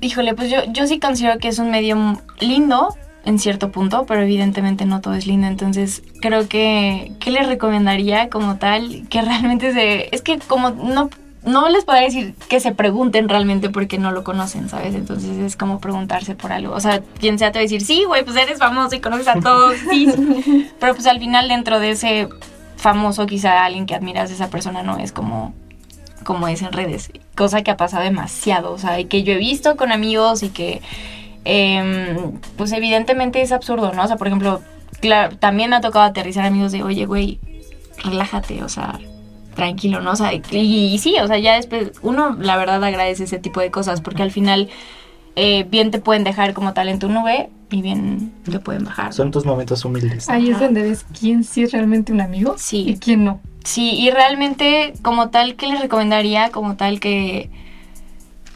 [0.00, 2.94] Híjole, pues yo, yo sí considero que es un medio lindo
[3.24, 5.46] en cierto punto, pero evidentemente no todo es lindo.
[5.46, 9.06] Entonces, creo que, ¿qué les recomendaría como tal?
[9.08, 10.14] Que realmente se...
[10.14, 11.10] Es que como no...
[11.42, 14.94] No les podría decir que se pregunten realmente porque no lo conocen, ¿sabes?
[14.94, 16.74] Entonces es como preguntarse por algo.
[16.74, 19.28] O sea, quien sea te va a decir, sí, güey, pues eres famoso y conoces
[19.28, 20.06] a todos, sí.
[20.44, 20.70] sí".
[20.78, 22.28] Pero pues al final dentro de ese
[22.76, 25.54] famoso, quizá alguien que admiras, esa persona no es como,
[26.24, 27.10] como es en redes.
[27.34, 30.48] Cosa que ha pasado demasiado, o sea, y que yo he visto con amigos y
[30.48, 30.82] que,
[31.44, 34.02] em, pues evidentemente es absurdo, ¿no?
[34.04, 34.60] O sea, por ejemplo,
[35.00, 37.38] claro, también me ha tocado aterrizar amigos de, oye, güey,
[38.04, 38.98] relájate, o sea,
[39.54, 40.12] tranquilo, ¿no?
[40.12, 43.60] O sea, y, y sí, o sea, ya después, uno la verdad agradece ese tipo
[43.60, 44.68] de cosas, porque al final...
[45.36, 49.12] eh, bien te pueden dejar como tal en tu nube y bien te pueden bajar.
[49.12, 50.28] Son tus momentos humildes.
[50.28, 52.84] Ahí es donde ves quién sí es realmente un amigo Sí.
[52.88, 53.40] y quién no.
[53.64, 56.50] Sí, y realmente como tal, ¿qué les recomendaría?
[56.50, 57.48] Como tal que...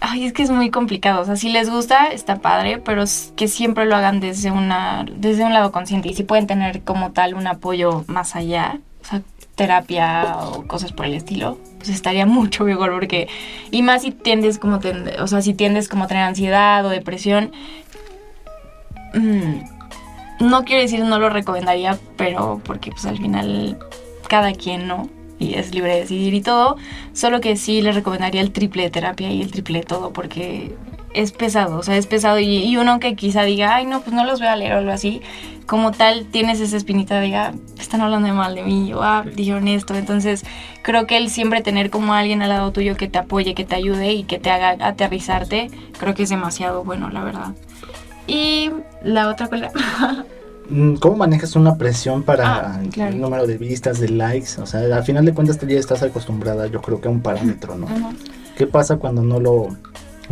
[0.00, 1.22] Ay, es que es muy complicado.
[1.22, 3.04] O sea, si les gusta, está padre, pero
[3.36, 6.08] que siempre lo hagan desde, una, desde un lado consciente.
[6.08, 9.22] Y si pueden tener como tal un apoyo más allá, o sea,
[9.54, 13.28] terapia o cosas por el estilo, pues estaría mucho mejor porque...
[13.70, 16.90] Y más si tiendes como, ten- o sea, si tiendes como a tener ansiedad o
[16.90, 17.52] depresión,
[19.14, 23.78] mm, no quiero decir no lo recomendaría, pero porque pues al final
[24.28, 25.08] cada quien no
[25.44, 26.76] y es libre de decidir y todo,
[27.12, 30.74] solo que sí le recomendaría el triple de terapia y el triple de todo porque
[31.14, 32.38] es pesado, o sea, es pesado.
[32.40, 34.78] Y, y uno que quizá diga, ay no, pues no los voy a leer o
[34.78, 35.22] algo así,
[35.66, 39.24] como tal tienes esa espinita de, ah, están hablando de mal de mí, o ah,
[39.34, 40.44] dijeron esto, entonces
[40.82, 43.74] creo que el siempre tener como alguien al lado tuyo que te apoye, que te
[43.74, 47.54] ayude y que te haga aterrizarte, creo que es demasiado bueno, la verdad.
[48.26, 48.70] Y
[49.02, 49.70] la otra cosa...
[50.70, 53.12] Mm, ¿Cómo manejas una presión para Ah, claro.
[53.12, 54.60] el número de vistas, de likes?
[54.60, 57.20] O sea, al final de cuentas tú ya estás acostumbrada, yo creo que a un
[57.20, 57.86] parámetro, ¿no?
[58.56, 59.68] ¿Qué pasa cuando no lo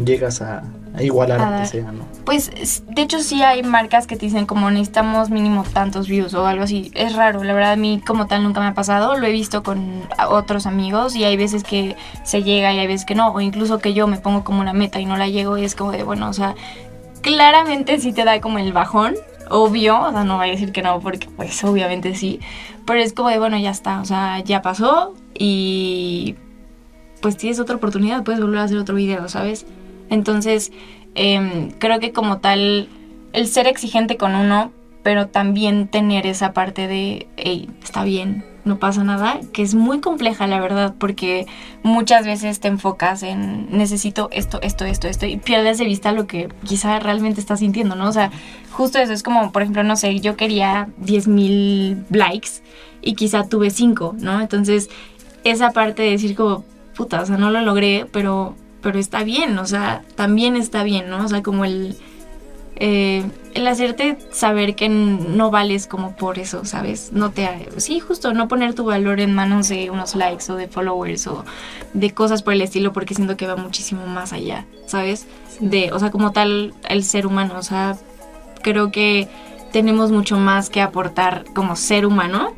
[0.02, 0.62] llegas a,
[0.94, 2.04] a igualar, A aunque sea, ¿no?
[2.24, 2.50] Pues
[2.88, 6.64] de hecho sí hay marcas que te dicen como necesitamos mínimo tantos views o algo
[6.64, 6.90] así.
[6.94, 9.18] Es raro, la verdad a mí como tal nunca me ha pasado.
[9.18, 13.04] Lo he visto con otros amigos y hay veces que se llega y hay veces
[13.04, 13.32] que no.
[13.32, 15.74] O incluso que yo me pongo como una meta y no la llego y es
[15.74, 16.54] como de, bueno, o sea,
[17.20, 19.14] claramente sí te da como el bajón
[19.52, 22.40] obvio, o sea, no voy a decir que no, porque pues obviamente sí,
[22.86, 26.36] pero es como de, bueno, ya está, o sea, ya pasó y
[27.20, 29.66] pues tienes otra oportunidad, puedes volver a hacer otro video, ¿sabes?
[30.10, 30.72] Entonces,
[31.14, 32.88] em, creo que como tal,
[33.32, 34.72] el ser exigente con uno,
[35.02, 40.00] pero también tener esa parte de, hey, está bien, no pasa nada, que es muy
[40.00, 41.46] compleja la verdad, porque
[41.82, 46.26] muchas veces te enfocas en necesito esto, esto, esto, esto, y pierdes de vista lo
[46.26, 48.08] que quizá realmente estás sintiendo, ¿no?
[48.08, 48.30] O sea,
[48.70, 52.50] justo eso es como, por ejemplo, no sé, yo quería 10.000 likes
[53.00, 54.40] y quizá tuve 5, ¿no?
[54.40, 54.90] Entonces,
[55.44, 59.58] esa parte de decir como, puta, o sea, no lo logré, pero, pero está bien,
[59.58, 61.24] o sea, también está bien, ¿no?
[61.24, 61.96] O sea, como el
[62.84, 63.22] eh,
[63.54, 67.12] el hacerte saber que no vales como por eso, ¿sabes?
[67.12, 70.66] No te, sí, justo, no poner tu valor en manos de unos likes o de
[70.66, 71.44] followers o
[71.92, 75.28] de cosas por el estilo, porque siento que va muchísimo más allá, ¿sabes?
[75.60, 77.96] De, o sea, como tal, el ser humano, o sea,
[78.64, 79.28] creo que
[79.70, 82.52] tenemos mucho más que aportar como ser humano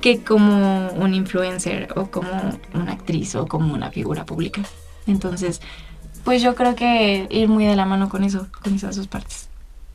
[0.00, 2.30] que como un influencer o como
[2.74, 4.62] una actriz o como una figura pública.
[5.08, 5.60] Entonces,
[6.22, 9.48] pues yo creo que ir muy de la mano con eso, con esas dos partes.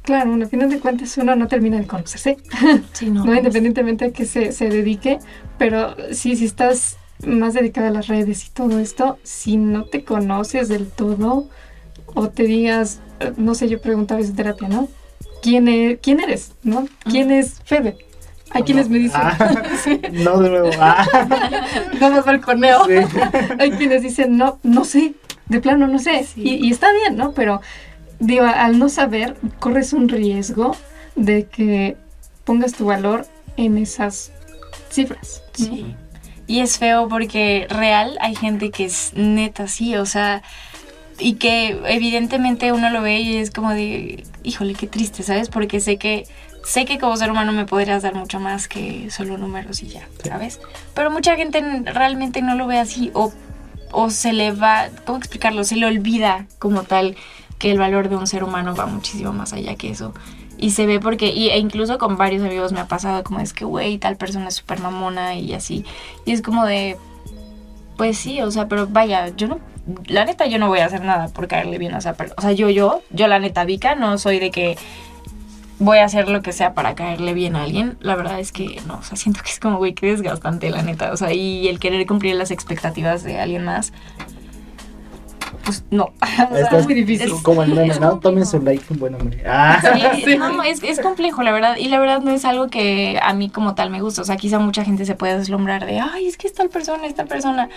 [0.09, 2.37] Claro, al final de cuentas uno no termina de conocerse,
[2.93, 5.19] sí, no, no, independientemente de que se, se dedique,
[5.59, 6.97] pero sí, si estás
[7.27, 11.47] más dedicada a las redes y todo esto, si no te conoces del todo
[12.07, 13.01] o te digas,
[13.37, 14.87] no sé, yo pregunto a veces en terapia, ¿no?
[15.43, 16.53] ¿Quién, es, ¿quién eres?
[16.63, 16.87] ¿No?
[17.03, 17.95] ¿Quién es Febe?
[18.49, 19.21] Hay quienes me dicen.
[19.23, 19.37] Ah,
[20.11, 20.71] No, de nuevo.
[20.79, 21.05] Ah.
[22.01, 22.85] no más balconeo.
[22.85, 22.93] Sí.
[23.59, 25.13] Hay quienes dicen, no, no sé.
[25.49, 26.23] De plano, no sé.
[26.23, 26.41] Sí.
[26.41, 27.33] Y, y, está bien, ¿no?
[27.33, 27.61] Pero
[28.19, 30.75] digo, al no saber, corres un riesgo
[31.15, 31.97] de que
[32.43, 33.25] pongas tu valor
[33.57, 34.31] en esas
[34.89, 35.43] cifras.
[35.57, 35.65] ¿no?
[35.65, 35.95] Sí.
[36.47, 40.41] Y es feo porque real hay gente que es neta así, o sea,
[41.19, 45.49] y que evidentemente uno lo ve y es como de, híjole, qué triste, ¿sabes?
[45.49, 46.25] Porque sé que
[46.63, 50.07] sé que como ser humano me podrías dar mucho más que solo números y ya,
[50.23, 50.59] ¿sabes?
[50.93, 53.31] Pero mucha gente realmente no lo ve así o,
[53.91, 55.63] o se le va, ¿cómo explicarlo?
[55.63, 57.15] Se le olvida como tal
[57.59, 60.13] que el valor de un ser humano va muchísimo más allá que eso.
[60.57, 63.53] Y se ve porque, y, e incluso con varios amigos me ha pasado como es
[63.53, 65.85] que, güey, tal persona es súper mamona y así.
[66.25, 66.97] Y es como de,
[67.97, 69.59] pues sí, o sea, pero vaya, yo no,
[70.07, 72.35] la neta yo no voy a hacer nada por caerle bien a esa persona.
[72.37, 74.77] O sea, yo, yo, yo la neta Vika, no soy de que
[75.79, 77.97] voy a hacer lo que sea para caerle bien a alguien.
[78.01, 80.81] La verdad es que no, o sea, siento que es como, güey, qué desgastante, la
[80.81, 81.11] neta.
[81.13, 83.93] O sea, y el querer cumplir las expectativas de alguien más,
[85.69, 86.13] pues no.
[86.57, 87.31] Esto es muy difícil.
[87.43, 88.17] Como el meme, ¿no?
[88.17, 89.43] Tomen su like, un buen hombre.
[89.45, 89.79] Ah.
[90.15, 90.35] Sí, sí.
[90.35, 91.77] No, es, es complejo, la verdad.
[91.77, 94.23] Y la verdad no es algo que a mí como tal me gusta.
[94.23, 97.05] O sea, quizá mucha gente se puede deslumbrar de, ay, es que es tal persona,
[97.05, 97.69] es tal persona.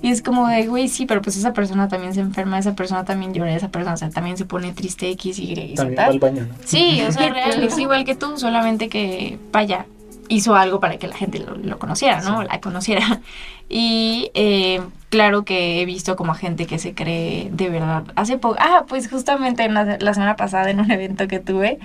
[0.00, 3.04] Y es como de, güey, sí, pero pues esa persona también se enferma, esa persona
[3.04, 6.04] también llora, esa persona o sea, también se pone triste, X, Y, y También va
[6.04, 6.54] al baño, ¿no?
[6.64, 9.86] Sí, o sea, real, es igual que tú, solamente que, vaya,
[10.30, 12.40] hizo algo para que la gente lo, lo conociera, ¿no?
[12.40, 12.48] Sí.
[12.50, 13.20] La conociera.
[13.72, 18.02] Y eh, claro que he visto como a gente que se cree de verdad.
[18.16, 21.78] Hace poco, ah, pues justamente en la, la, semana pasada en un evento que tuve,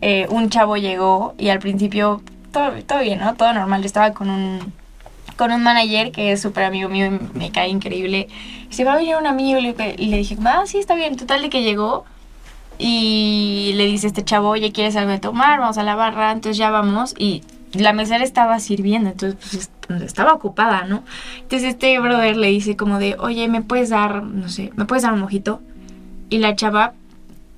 [0.00, 2.22] eh, un chavo llegó y al principio
[2.52, 3.34] todo, todo bien, ¿no?
[3.34, 3.82] Todo normal.
[3.82, 4.72] Yo estaba con un
[5.36, 8.28] con un manager que es súper amigo mío y me cae increíble.
[8.70, 10.94] Y se va a venir un amigo y le, y le dije, ah, sí, está
[10.94, 11.16] bien.
[11.16, 12.06] Total de que llegó
[12.78, 15.60] y le dice este chavo, oye, ¿quieres algo de tomar?
[15.60, 16.32] Vamos a la barra.
[16.32, 17.42] Entonces ya vamos y
[17.80, 21.04] la mesera estaba sirviendo, entonces pues estaba ocupada, ¿no?
[21.36, 25.02] Entonces este brother le dice como de, oye, ¿me puedes dar, no sé, ¿me puedes
[25.02, 25.60] dar un mojito?
[26.28, 26.94] Y la chava,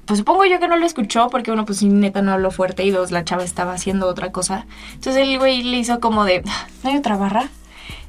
[0.05, 2.91] pues supongo yo que no lo escuchó porque uno, pues neta no habló fuerte y
[2.91, 4.67] dos, la chava estaba haciendo otra cosa.
[4.95, 6.43] Entonces el güey le hizo como de,
[6.83, 7.49] ¿no hay otra barra?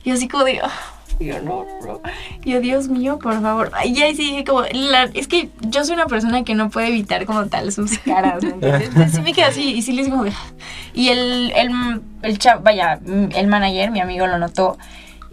[0.03, 2.01] Y así como de, oh, yo no, no.
[2.43, 3.71] Yo, Dios mío, por favor.
[3.83, 7.25] Y ahí sí dije como, es que yo soy una persona que no puede evitar
[7.25, 8.53] como tal sus caras, ¿me?
[8.53, 10.33] Entonces sí me quedé así y sí le hice como de...
[10.93, 14.77] Y el, el, el chavo, vaya, el manager, mi amigo lo notó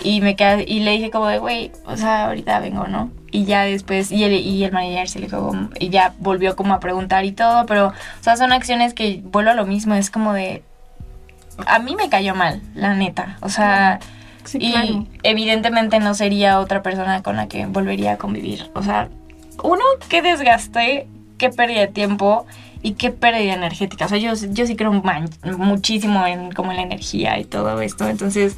[0.03, 3.11] y me quedé, y le dije como de, güey, o sea, ahorita vengo, ¿no?
[3.30, 6.74] Y ya después, y el, y el manager se le dijo, y ya volvió como
[6.74, 10.11] a preguntar y todo, pero, o sea, son acciones que vuelvo a lo mismo, es
[10.11, 10.62] como de,
[11.66, 14.01] a mí me cayó mal, la neta, o sea...
[14.47, 15.07] Sí, y claro.
[15.22, 18.70] evidentemente no sería otra persona con la que volvería a convivir.
[18.74, 19.09] O sea,
[19.62, 21.07] uno, qué desgaste,
[21.38, 22.47] qué pérdida de tiempo
[22.82, 24.07] y qué pérdida energética.
[24.07, 24.92] O sea, yo, yo sí creo
[25.59, 28.09] muchísimo en como en la energía y todo esto.
[28.09, 28.57] Entonces,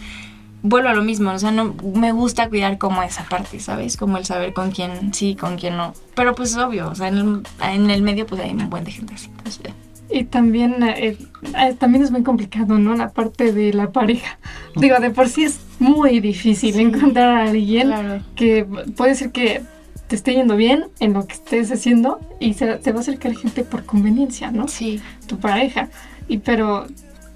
[0.62, 1.30] vuelvo a lo mismo.
[1.30, 3.96] O sea, no, me gusta cuidar como esa parte, ¿sabes?
[3.96, 5.94] Como el saber con quién sí, con quién no.
[6.14, 8.84] Pero pues es obvio, o sea, en el, en el medio pues hay un buen
[8.84, 9.30] de gente así.
[9.42, 9.72] Pues, ya.
[10.10, 11.16] Y también, eh,
[11.58, 12.94] eh, también es muy complicado, ¿no?
[12.96, 14.38] La parte de la pareja.
[14.76, 16.80] Digo, de por sí es muy difícil Sí.
[16.80, 18.22] encontrar a alguien Claro.
[18.34, 18.64] que
[18.96, 19.62] puede ser que
[20.06, 23.36] te esté yendo bien en lo que estés haciendo y se, se va a acercar
[23.36, 24.66] gente por conveniencia, ¿no?
[24.66, 25.00] Sí.
[25.26, 25.90] Tu pareja.
[26.26, 26.86] Y pero,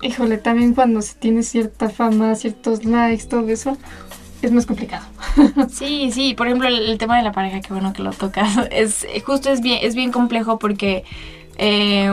[0.02, 3.76] híjole, también cuando se tiene cierta fama, ciertos likes, todo eso,
[4.40, 5.04] es más complicado.
[5.70, 8.48] Sí, sí, por ejemplo, el, el tema de la pareja, qué bueno que lo tocas,
[8.70, 11.04] es justo es bien, es bien complejo porque
[11.62, 12.10] eh,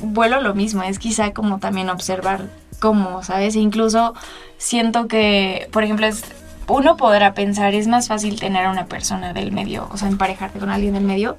[0.00, 2.48] vuelo lo mismo, es quizá como también observar
[2.80, 3.54] cómo, ¿sabes?
[3.56, 4.14] E incluso
[4.58, 6.22] siento que, por ejemplo, es,
[6.68, 10.58] uno podrá pensar, es más fácil tener a una persona del medio, o sea, emparejarte
[10.58, 11.36] con alguien del medio,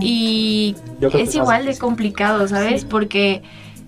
[0.00, 2.84] y creo que es igual de complicado, ¿sabes?
[2.84, 3.42] Porque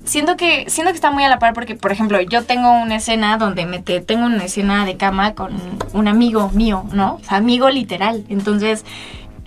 [0.04, 2.96] siento que siento que está muy a la par porque por ejemplo yo tengo una
[2.96, 5.52] escena donde me te- tengo una escena de cama con
[5.94, 8.24] un amigo mío no o sea amigo literal.
[8.28, 8.84] Entonces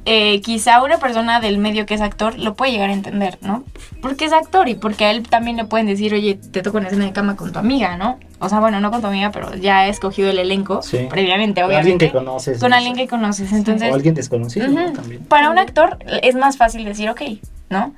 [0.06, 3.64] eh, quizá una persona del medio que es actor lo puede llegar a entender no
[4.02, 6.88] porque es actor y porque a él también le pueden decir oye te toco una
[6.88, 9.54] escena de cama con tu amiga no o sea bueno no con tu amiga pero
[9.56, 11.08] ya he escogido el elenco Sí.
[11.10, 12.60] previamente Con obviamente alguien que conoces.
[12.60, 13.02] con no alguien sé.
[13.02, 14.66] que conoces entonces O alguien desconocido.
[14.94, 15.24] También.
[15.26, 17.22] para un actor es más fácil decir, ok,
[17.70, 17.94] ¿no?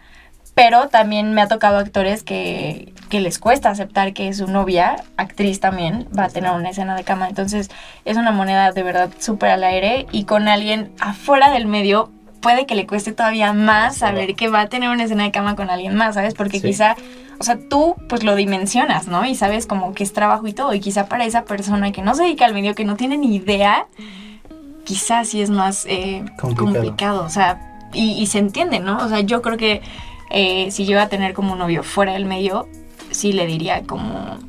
[0.54, 5.60] Pero también me ha tocado actores que, que les cuesta aceptar que su novia, actriz
[5.60, 7.30] también, va a tener una escena de cama.
[7.30, 7.70] Entonces
[8.06, 12.10] es una moneda de verdad súper al aire y con alguien afuera del medio
[12.42, 15.56] puede que le cueste todavía más saber que va a tener una escena de cama
[15.56, 16.34] con alguien más, ¿sabes?
[16.34, 16.70] Porque Sí.
[16.70, 16.96] quizá,
[17.40, 19.26] o sea, tú pues lo dimensionas, ¿no?
[19.28, 20.74] Y sabes como que es trabajo y todo.
[20.74, 23.36] Y quizá para esa persona que no se dedica al medio, que no tiene ni
[23.36, 23.86] idea,
[24.86, 26.56] quizás sí es más eh, Complicado.
[26.74, 27.24] complicado.
[27.26, 27.60] O sea,
[27.94, 28.98] y, y se entiende, ¿no?
[28.98, 29.82] O sea, yo creo que
[30.32, 32.68] eh, si yo iba a tener como un novio fuera del medio,
[33.12, 34.40] sí le diría como,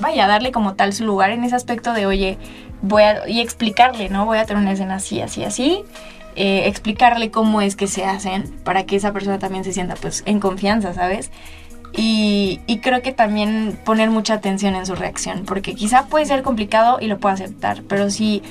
[0.00, 2.38] vaya, darle como tal su lugar en ese aspecto de, oye,
[2.82, 4.24] voy a, y explicarle, ¿no?
[4.26, 5.84] Voy a tener una escena así, así, así.
[6.36, 10.22] eh, explicarle cómo es que se hacen para que esa persona también se sienta pues
[10.26, 11.30] en confianza, ¿sabes?
[11.94, 16.42] Y, y creo que también poner mucha atención en su reacción, porque quizá puede ser
[16.42, 18.42] complicado y lo puede aceptar, pero si,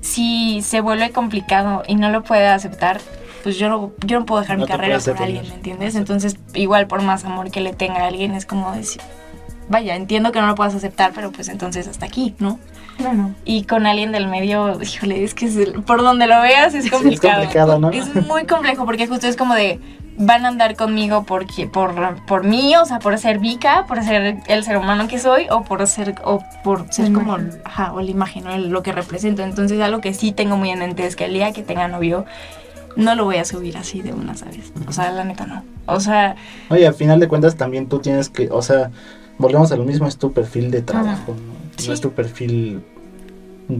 [0.00, 3.00] si se vuelve complicado y no lo puede aceptar,
[3.42, 5.94] pues yo no, yo no puedo dejar No mi carrera por alguien, ¿me entiendes?
[5.94, 9.00] Entonces, igual por más amor que le tenga a alguien, es como decir,
[9.68, 12.58] vaya, entiendo que no lo puedas aceptar, pero pues entonces hasta aquí, ¿no?
[12.96, 13.30] Claro.
[13.44, 16.90] Y con alguien del medio, híjole, es que es el- por donde lo veas es
[16.90, 17.34] complicado.
[17.42, 17.90] complicado, ¿no?
[17.90, 19.78] Es muy complejo porque justo es como de,
[20.20, 21.94] van a andar conmigo porque, por,
[22.26, 25.62] por mí, o sea, por ser Vika, por ser el ser humano que soy, o
[25.62, 27.60] por ser, o por ser La como, imagen.
[27.64, 28.58] ajá, o la imagen, ¿no?
[28.58, 29.42] lo que represento.
[29.44, 32.24] Entonces algo que sí tengo muy en mente es que el día que tenga novio,
[32.96, 34.72] no lo voy a subir así de una, ¿sabes?
[34.88, 35.62] O sea, la neta no.
[35.86, 36.36] O sea,
[36.70, 38.90] Oye, al final de cuentas también tú tienes que, o sea,
[39.38, 41.58] volvemos a lo mismo, es tu perfil de trabajo, ¿no?
[41.76, 41.88] Sí.
[41.88, 42.82] No es tu perfil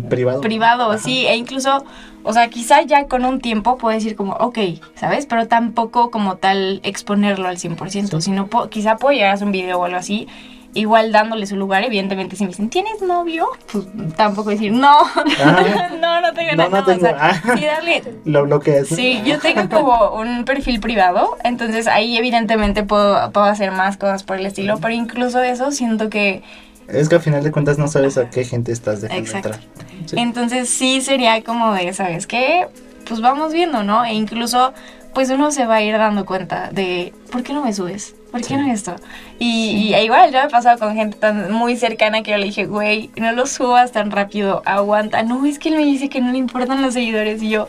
[0.09, 0.41] privado.
[0.43, 0.99] privado, Ajá.
[0.99, 1.83] sí, e incluso,
[2.23, 4.59] o sea, quizá ya con un tiempo puedo decir como, ok,
[4.95, 5.27] ¿sabes?
[5.27, 8.31] Pero tampoco como tal exponerlo al 100%, Sí.
[8.31, 10.29] sino po- quizá puedo llegar a hacer un video o algo así,
[10.75, 13.49] igual dándole su lugar, evidentemente si me dicen, ¿tienes novio?
[13.73, 14.99] Pues tampoco decir, no,
[15.43, 15.89] Ah.
[16.01, 17.57] no, no tengo No, nada, no tengo, o sea, ah.
[17.57, 18.03] sí, darle...
[18.25, 18.91] Lo bloqueas.
[18.91, 18.97] ¿no?
[18.97, 24.23] Sí, yo tengo como un perfil privado, entonces ahí evidentemente puedo, puedo hacer más cosas
[24.23, 26.43] por el estilo, pero incluso eso siento que
[26.87, 29.49] Es que al final de cuentas no sabes a qué gente estás dejando Exacto.
[29.49, 29.65] entrar.
[30.07, 30.17] Sí.
[30.19, 32.69] Entonces sí sería como de, ¿sabes qué?
[33.07, 34.05] Pues vamos viendo, ¿no?
[34.05, 34.73] E incluso,
[35.15, 38.15] pues uno se va a ir dando cuenta de, ¿por qué no me subes?
[38.31, 38.57] ¿Por qué Sí.
[38.57, 38.97] no esto?
[39.39, 42.45] Y, y igual, yo me he pasado con gente tan muy cercana que yo le
[42.45, 45.23] dije, güey, no lo subas tan rápido, aguanta.
[45.23, 47.43] No, es que él me dice que no le importan los seguidores.
[47.43, 47.69] Y yo,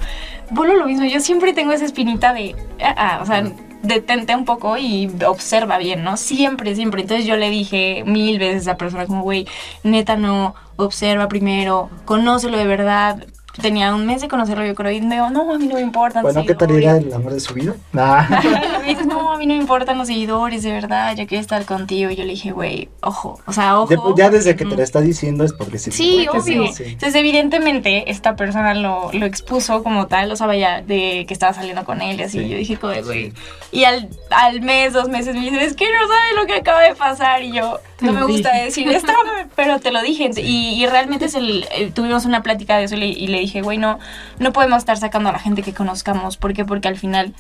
[0.52, 3.44] vuelvo a lo mismo, yo siempre tengo esa espinita de, ah, ah, o sea,
[3.84, 6.18] detente un poco y observa bien, ¿no?
[6.18, 7.02] Siempre, siempre.
[7.02, 9.48] Entonces yo le dije mil veces a esa persona como, güey,
[9.84, 13.26] neta no, observa primero, conócelo de verdad.
[13.62, 15.82] Tenía un mes de conocerlo, yo creo, y me dijo, no, a mí no me
[15.82, 16.98] importan Bueno, ¿qué tal seguidores".
[17.04, 17.76] era el amor de su vida?
[17.98, 18.42] Ah.
[18.82, 21.66] Me dice, no, a mí no me importan los seguidores, de verdad, yo quiero estar
[21.66, 22.10] contigo.
[22.10, 24.16] Y yo le dije, güey, ojo, o sea, ojo.
[24.16, 25.92] Ya, ya desde que te porque- lo está diciendo es porque sí.
[25.92, 26.74] Sí, Porque sí, obvio.
[26.74, 26.84] sí.
[26.86, 31.54] Entonces, evidentemente, esta persona lo, lo expuso como tal, o sea, vaya, de que estaba
[31.54, 32.40] saliendo con él y así.
[32.40, 32.50] Sí.
[32.50, 33.34] Yo dije, de, güey.
[33.72, 36.82] Y al, al mes, dos meses, me dice, es que no sabes lo que acaba
[36.82, 37.44] de pasar.
[37.44, 39.12] Y yo, Te no me gusta decir esto,
[39.56, 40.30] pero te lo dije.
[40.38, 43.40] Y, y realmente es el, eh, tuvimos una plática de eso y le, y le
[43.40, 44.00] dije, güey, no,
[44.40, 46.38] no podemos estar sacando a la gente que conozcamos.
[46.38, 46.66] ¿Por qué?
[46.66, 47.34] Porque al final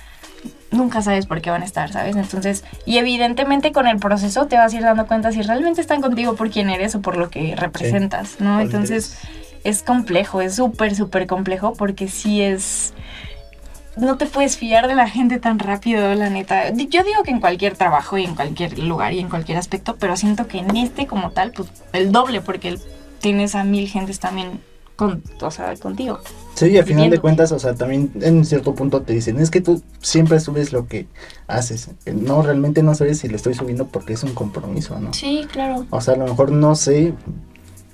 [0.71, 2.15] nunca sabes por qué van a estar, ¿sabes?
[2.15, 6.01] Entonces, y evidentemente con el proceso te vas a ir dando cuenta si realmente están
[6.01, 8.59] contigo por quién eres o por lo que representas, ¿no?
[8.59, 9.17] Entonces,
[9.63, 12.93] es complejo, es súper, súper complejo porque sí es...
[13.97, 16.69] No te puedes fiar de la gente tan rápido, la neta.
[16.69, 20.15] Yo digo que en cualquier trabajo y en cualquier lugar y en cualquier aspecto, pero
[20.15, 22.77] siento que en este como tal, pues el doble, porque
[23.19, 24.61] tienes a mil gentes también
[24.99, 26.19] con, o sea, contigo.
[26.55, 29.61] Sí, al final de cuentas, o sea, también en cierto punto te dicen, es que
[29.61, 31.07] tú siempre subes lo que
[31.47, 31.91] haces.
[32.13, 35.13] No, realmente no sabes si lo estoy subiendo porque es un compromiso, ¿no?
[35.13, 35.85] Sí, claro.
[35.89, 37.13] O sea, a lo mejor no sé,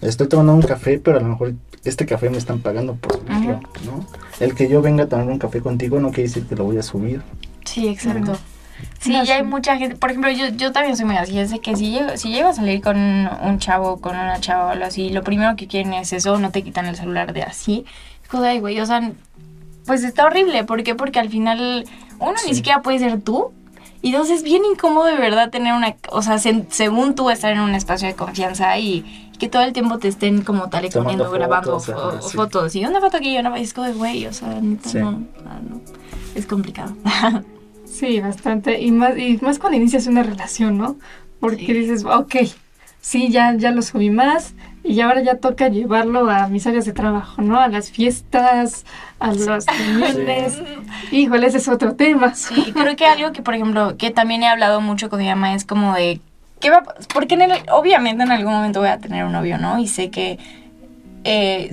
[0.01, 1.53] estoy tomando un café, pero a lo mejor
[1.83, 3.59] este café me están pagando por subirlo, Ajá.
[3.85, 4.03] ¿no?
[4.39, 6.79] El que yo venga a tomar un café contigo no quiere decir que lo voy
[6.79, 7.21] a subir.
[7.65, 8.35] Sí, exacto.
[8.99, 11.51] Sí, No, ya hay mucha gente, por ejemplo, yo, yo también soy muy así, es
[11.51, 14.69] de que si llego, si llego a salir con un chavo, con una chava o
[14.69, 17.86] algo así, lo primero que quieren es eso, no te quitan el celular de así.
[18.23, 19.11] Es como, ay, güey, o sea,
[19.86, 20.95] pues está horrible, ¿por qué?
[20.95, 21.86] Porque al final,
[22.19, 22.55] uno, ni Sí.
[22.55, 23.51] siquiera puede ser tú,
[24.01, 27.51] y dos, es bien incómodo de verdad tener una, o sea, se- según tú estar
[27.51, 30.86] en un espacio de confianza y, y que todo el tiempo te estén como tal
[30.86, 32.38] exponiendo, grabando fotos, fo- ajá, sí.
[32.38, 34.97] fotos, y una foto aquí y una, es como, de, güey, o sea, neta, Sí.
[34.97, 35.82] no, ah, no,
[36.34, 36.95] es complicado.
[37.99, 38.81] Sí, bastante.
[38.81, 40.95] Y más, y más cuando inicias una relación, ¿no?
[41.39, 41.73] Porque Sí.
[41.73, 42.35] dices, ok,
[43.01, 46.93] sí, ya, ya lo subí más y ahora ya toca llevarlo a mis áreas de
[46.93, 47.59] trabajo, ¿no?
[47.59, 48.85] A las fiestas,
[49.19, 50.61] a las reuniones.
[51.11, 52.33] Híjole, ese es otro tema.
[52.35, 55.53] Sí, creo que algo que, por ejemplo, que también he hablado mucho con mi mamá
[55.53, 56.19] es como de,
[56.59, 56.77] ¿qué va?
[56.77, 59.79] a- Porque en el- obviamente en algún momento voy a tener un novio, ¿no?
[59.79, 60.37] Y sé que,
[61.23, 61.71] eh,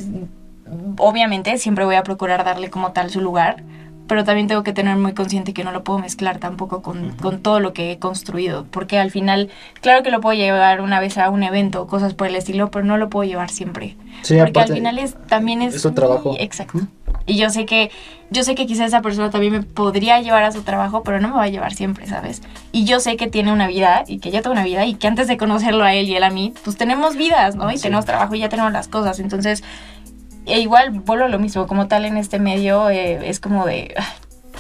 [0.98, 3.62] obviamente, siempre voy a procurar darle como tal su lugar,
[4.09, 7.40] pero también tengo que tener muy consciente que no lo puedo mezclar tampoco con, con
[7.40, 9.48] todo lo que he construido, porque al final,
[9.80, 12.84] claro que lo puedo llevar una vez a un evento, cosas por el estilo, pero
[12.84, 13.96] no lo puedo llevar siempre.
[14.22, 15.74] Sí, Porque al final es, también es...
[15.74, 16.36] es su trabajo.
[16.38, 16.80] Exacto.
[17.26, 17.90] Y yo sé que,
[18.30, 21.28] yo sé que quizás esa persona también me podría llevar a su trabajo, pero no
[21.28, 22.42] me va a llevar siempre, ¿sabes?
[22.72, 25.07] Y yo sé que tiene una vida y que yo tengo una vida y que
[25.07, 27.70] antes de conocerlo a él y él a mí, pues tenemos vidas, ¿no?
[27.70, 27.84] Y Sí.
[27.84, 29.20] tenemos trabajo y ya tenemos las cosas.
[29.20, 29.62] Entonces,
[30.47, 33.95] e igual vuelvo lo mismo, como tal en este medio eh, es como de...
[33.97, 34.14] ah,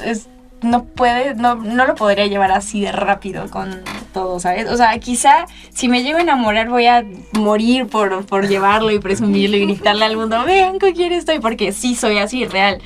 [0.04, 0.28] Es,
[0.62, 3.82] no puede, no, no lo podría llevar así de rápido con
[4.14, 4.68] todo, ¿sabes?
[4.68, 9.00] O sea, quizá si me llego a enamorar voy a morir por, por llevarlo y
[9.00, 12.80] presumirlo y gritarle al mundo, vean con quién estoy, porque sí soy así, real.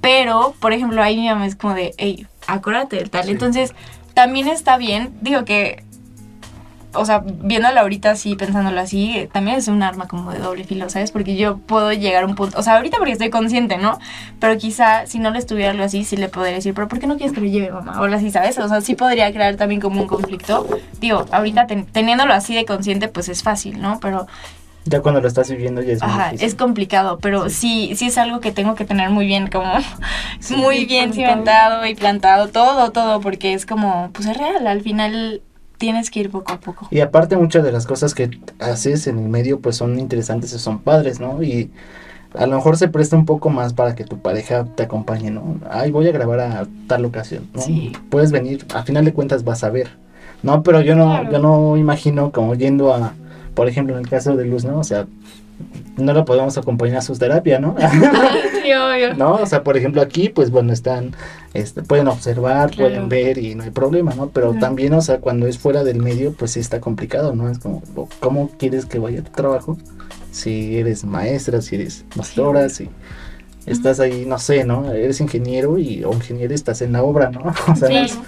[0.00, 3.24] Pero, por ejemplo, ahí mi mamá es como de, hey, acuérdate del tal.
[3.24, 3.30] Sí.
[3.30, 3.74] Entonces,
[4.14, 5.84] también está bien, digo que,
[6.96, 10.88] o sea, viéndolo ahorita así, pensándolo así, también es un arma como de doble filo,
[10.90, 11.10] ¿sabes?
[11.12, 13.98] Porque yo puedo llegar a un punto, o sea, ahorita porque estoy consciente, ¿no?
[14.40, 17.06] Pero quizá si no le estuviera algo así, sí le podría decir, pero ¿por qué
[17.06, 18.00] no quieres que lo lleve mamá?
[18.00, 18.58] O así, ¿sabes?
[18.58, 20.66] O sea, sí podría crear también como un conflicto.
[21.00, 23.98] Digo, ahorita ten- teniéndolo así de consciente, pues es fácil, ¿no?
[24.00, 24.26] Pero
[24.88, 26.46] ya cuando lo estás viviendo ya es muy Ajá, difícil.
[26.46, 27.92] es complicado, pero sí.
[27.96, 29.72] sí, es algo que tengo que tener muy bien, como
[30.56, 31.12] muy bien Plantado.
[31.12, 35.42] cimentado y plantado, todo, todo, porque es como, pues es real, al final
[35.78, 36.88] tienes que ir poco a poco.
[36.90, 40.58] Y aparte muchas de las cosas que haces en el medio pues son interesantes y
[40.58, 41.42] son padres, ¿no?
[41.42, 41.70] Y
[42.34, 45.58] a lo mejor se presta un poco más para que tu pareja te acompañe, ¿no?
[45.70, 47.62] Ay, voy a grabar a tal ocasión, ¿no?
[47.62, 47.92] Sí.
[48.10, 49.90] Puedes venir, a final de cuentas vas a ver,
[50.42, 50.62] ¿no?
[50.62, 51.32] Pero yo no, Claro.
[51.32, 53.14] yo no imagino como yendo a,
[53.54, 54.78] por ejemplo, en el caso de Luz, ¿no?
[54.78, 55.06] O sea,
[55.96, 57.74] no la podemos acompañar a su terapia, ¿no?
[58.62, 59.14] Sí, obvio.
[59.16, 59.34] ¿no?
[59.36, 61.12] O sea, por ejemplo, aquí, pues bueno, están,
[61.56, 62.90] este, pueden observar, Claro.
[62.90, 64.28] pueden ver y no hay problema, ¿no?
[64.30, 64.66] Pero Claro.
[64.66, 67.48] también, o sea, cuando es fuera del medio, pues sí está complicado, ¿no?
[67.50, 67.82] Es como,
[68.20, 69.76] ¿cómo quieres que vaya tu trabajo?
[70.30, 72.88] Si eres maestra, si eres pastora, si
[73.64, 74.92] estás ahí, no sé, ¿no?
[74.92, 77.40] Eres ingeniero y o ingeniero estás en la obra, ¿no?
[77.72, 78.14] O sea, no, Sí.
[78.14, 78.18] es,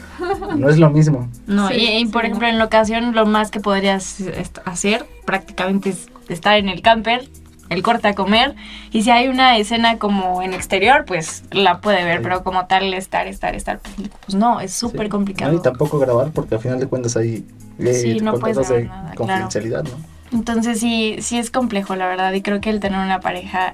[0.56, 1.28] no es lo mismo.
[1.46, 2.28] No, Sí, y, y, sí, por no.
[2.28, 4.16] ejemplo, en la ocasión lo más que podrías
[4.64, 7.28] hacer prácticamente es estar en el camper,
[7.70, 8.54] el corte a comer,
[8.92, 12.22] y si hay una escena como en exterior, pues la puede ver, Sí.
[12.24, 13.94] pero como tal estar, estar, estar, pues,
[14.24, 15.10] pues no, es súper Sí.
[15.10, 15.52] complicado.
[15.52, 15.58] ¿no?
[15.58, 17.44] Y tampoco grabar porque al final de cuentas hay
[17.78, 19.90] eh, Sí, no puedes contratos de grabar nada, confidencialidad, ¿no?
[20.36, 23.72] Entonces sí, sí es complejo, la verdad, y creo que el tener una pareja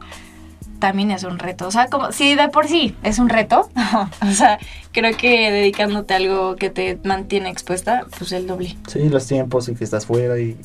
[0.79, 1.67] también es un reto.
[1.67, 3.71] O sea, como si de por sí es un reto,
[4.23, 4.59] o sea,
[4.93, 8.77] creo que dedicándote a algo que te mantiene expuesta, pues el doble.
[8.89, 10.57] Sí, los tiempos y que estás fuera y...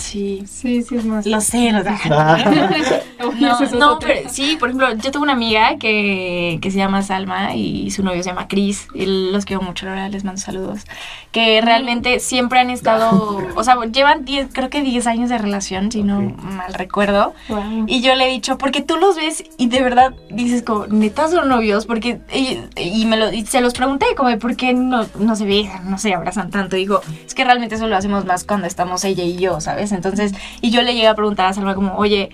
[0.00, 0.42] Sí.
[0.46, 1.26] Sí, sí es más.
[1.26, 1.90] Lo sé, lo sé.
[3.38, 6.70] No, Ese es no, otro pero sí, por ejemplo, yo tengo una amiga que, que
[6.70, 8.88] se llama Salma y su novio se llama Chris.
[8.94, 10.84] Y los quiero mucho, la verdad, les mando saludos.
[11.30, 15.92] Que realmente siempre han estado, o sea, llevan 10, creo que 10 años de relación,
[15.92, 17.34] si no mal recuerdo.
[17.48, 17.84] Wow.
[17.86, 21.28] Y yo le he dicho, porque tú los ves y de verdad dices como, neta
[21.28, 25.06] son novios, porque, y, y me lo, y se los pregunté, como, ¿por qué no,
[25.18, 26.76] no se besan, no se abrazan tanto?
[26.76, 29.89] Dijo, es que realmente eso lo hacemos más cuando estamos ella y yo, ¿sabes?
[29.92, 32.30] Entonces, y yo le llegué a preguntar a Salma como, oye,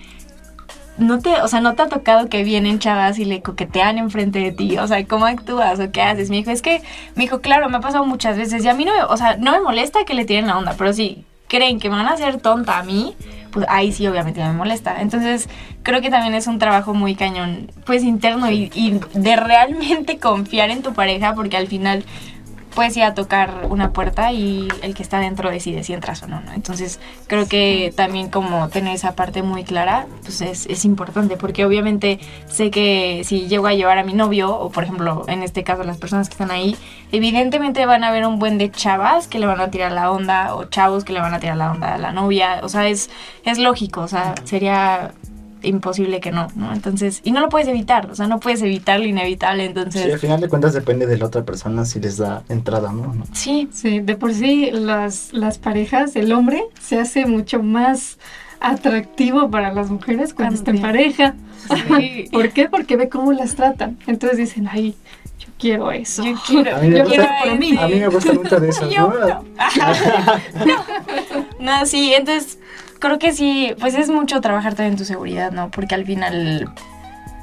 [0.97, 4.39] no te, o sea, no te ha tocado que vienen chavas y le coquetean enfrente
[4.39, 6.29] de ti, o sea, ¿cómo actúas o qué haces?
[6.29, 6.81] Me dijo, es que,
[7.15, 9.37] me dijo, claro, me ha pasado muchas veces y a mí no me, o sea,
[9.37, 12.13] no me molesta que le tiren la onda, pero si creen que me van a
[12.13, 13.15] hacer tonta a mí,
[13.51, 15.01] pues ahí sí obviamente me molesta.
[15.01, 15.49] Entonces,
[15.83, 20.69] creo que también es un trabajo muy cañón, pues interno y, y de realmente confiar
[20.69, 22.03] en tu pareja, porque al final
[22.77, 26.27] puedes ir a tocar una puerta y el que está dentro decide si entras o
[26.27, 26.53] no, ¿no?
[26.53, 31.65] Entonces creo que también como tener esa parte muy clara, pues es, es importante, porque
[31.65, 35.63] obviamente sé que si llego a llevar a mi novio, o por ejemplo, en este
[35.63, 36.77] caso las personas que están ahí,
[37.11, 40.53] evidentemente van a ver un buen de chavas que le van a tirar la onda,
[40.53, 43.09] o chavos que le van a tirar la onda a la novia, o sea, es,
[43.43, 45.13] es lógico, o sea, sería
[45.63, 46.71] imposible que no, ¿no?
[46.73, 49.77] Entonces, y no lo puedes evitar, o sea, no puedes evitar lo inevitable, Sí, al
[49.77, 53.13] entonces, final de cuentas depende de la otra persona si les da entrada, ¿no?
[53.13, 53.23] ¿no?
[53.33, 58.17] sí, Sí, de por sí las, las parejas, el hombre se hace mucho más
[58.59, 61.35] atractivo para las mujeres cuando está en pareja.
[61.97, 62.25] sí.
[62.31, 62.67] ¿Por qué?
[62.69, 63.97] Porque ve cómo las tratan.
[64.07, 64.95] Entonces dicen, ay,
[65.39, 66.23] yo quiero eso.
[66.23, 67.77] Yo quiero, A mí me yo gusta- quiero por mí.
[67.77, 69.43] A mí me gusta mucho de eso, Yo ¿no?
[71.59, 72.57] No, sí, entonces
[72.99, 75.69] creo que sí, pues es mucho trabajar también en tu seguridad, ¿no?
[75.71, 76.73] Porque al final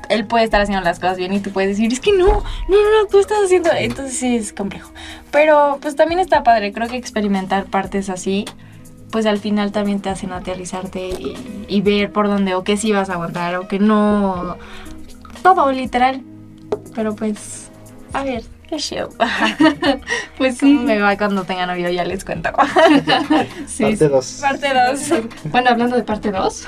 [0.09, 2.43] él puede estar haciendo las cosas bien y tú puedes decir, es que no, no,
[2.69, 4.91] no, tú estás haciendo, entonces sí es complejo.
[5.31, 8.45] Pero pues también está padre, creo que experimentar partes así,
[9.11, 12.93] pues al final también te hacen aterrizarte y, y ver por dónde, o que sí
[12.93, 14.57] vas a aguantar, o que no,
[15.43, 16.23] todo literal.
[16.95, 17.71] Pero pues,
[18.13, 18.45] a ver,
[18.77, 19.09] qué show.
[20.39, 21.89] Pues ¿Cómo sí, me va cuando tenga novio?
[21.91, 22.51] Ya les cuento.
[23.67, 24.09] sí, Parte sí.
[24.09, 24.39] 2.
[24.41, 25.21] Parte 2.
[25.51, 26.67] Bueno, hablando de parte 2,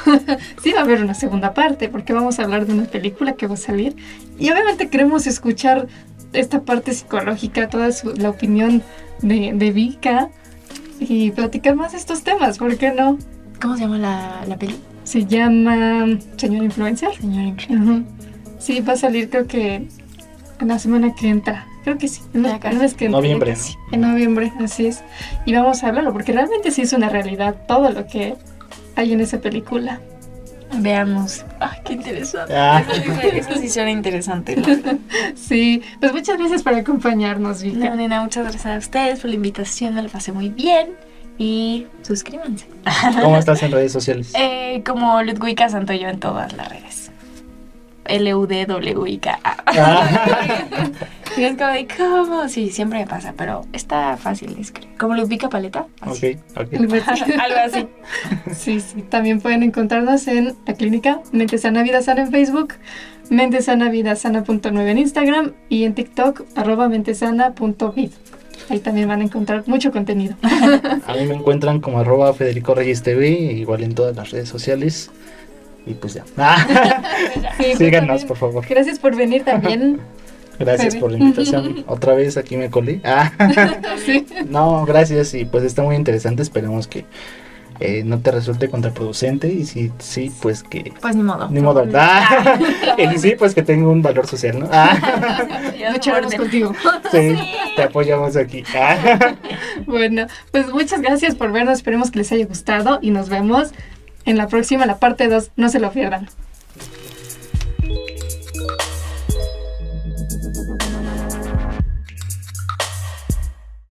[0.62, 3.46] sí va a haber una segunda parte, porque vamos a hablar de una película que
[3.46, 3.96] va a salir.
[4.38, 5.88] Y obviamente queremos escuchar
[6.32, 8.82] esta parte psicológica, toda su- la opinión
[9.22, 10.28] de, de Vika
[11.00, 13.18] y platicar más de estos temas, ¿por qué no?
[13.61, 14.76] ¿Cómo se llama la, la peli?
[15.04, 17.14] Se llama Señor Influencer.
[17.16, 17.90] Señor Increíble.
[17.90, 18.04] Ujú.
[18.59, 19.88] Sí, va a salir creo que
[20.61, 21.66] en la semana que entra.
[21.84, 23.54] Creo que sí, en que entra, Noviembre.
[23.92, 25.02] En noviembre, así es.
[25.44, 28.34] Y vamos a hablarlo, porque realmente sí es una realidad todo lo que
[28.96, 30.00] hay en esa película.
[30.78, 31.44] Veamos.
[31.61, 32.54] Ay, qué interesante.
[32.57, 32.82] Ah.
[33.32, 34.57] Eso, sí- suena interesante.
[35.36, 37.90] Sí, pues muchas gracias por acompañarnos, Vika.
[37.90, 39.94] No, nena, muchas gracias a ustedes por la invitación.
[39.94, 40.88] Me la pasé muy bien.
[41.38, 42.66] Y suscríbanse.
[43.22, 44.32] ¿Cómo estás en redes sociales?
[44.36, 47.05] Eh, como Ludwika Santoyo en todas las redes.
[48.09, 49.38] L-U-D-W-I-K.
[49.44, 50.64] Ah.
[51.36, 52.48] Y es como de, ¿cómo?
[52.48, 54.96] Sí, siempre me pasa, pero está fácil de escribir.
[54.96, 55.86] Como Ludwika Paleta.
[56.00, 56.38] así.
[56.57, 56.72] ok, ok.
[57.38, 57.86] Algo así.
[58.54, 59.02] Sí, sí.
[59.02, 62.74] También pueden encontrarnos en la clínica Mente Sana Vida Sana en Facebook,
[63.28, 68.11] Mente Sana Vida Sana.9 en Instagram y en TikTok, arroba mentesana.vid.
[68.70, 70.36] Ahí también van a encontrar mucho contenido.
[70.42, 75.11] A mí me encuentran como arroba Federico Reyes TV, igual en todas las redes sociales.
[75.87, 76.24] Y pues ya.
[76.37, 76.66] Ah,
[77.59, 78.64] Sí, Síganos, por favor.
[78.68, 80.01] Gracias por venir también.
[80.59, 81.84] Gracias por la invitación.
[81.87, 83.01] Otra vez aquí me colé.
[83.05, 83.30] Ah,
[84.05, 84.26] Sí.
[84.49, 85.34] no, gracias.
[85.34, 86.43] Y pues está muy interesante.
[86.43, 87.05] Esperemos que
[87.78, 89.49] eh, no te resulte contraproducente.
[89.49, 90.95] Y si sí, pues que.
[91.01, 91.49] Pues ni modo.
[91.51, 91.87] Ni modo.
[91.95, 92.59] Ah,
[92.97, 94.68] y si sí, pues que tenga un valor social, ¿no?
[94.72, 94.97] Ah,
[95.93, 96.72] Lucharemos contigo.
[97.12, 97.37] sí,
[97.76, 98.64] te apoyamos aquí.
[98.74, 99.34] Ah.
[99.84, 101.74] Bueno, pues muchas gracias por vernos.
[101.78, 103.72] Esperemos que les haya gustado y nos vemos
[104.27, 105.53] en la próxima, la parte 2.
[105.57, 106.29] No se lo pierdan.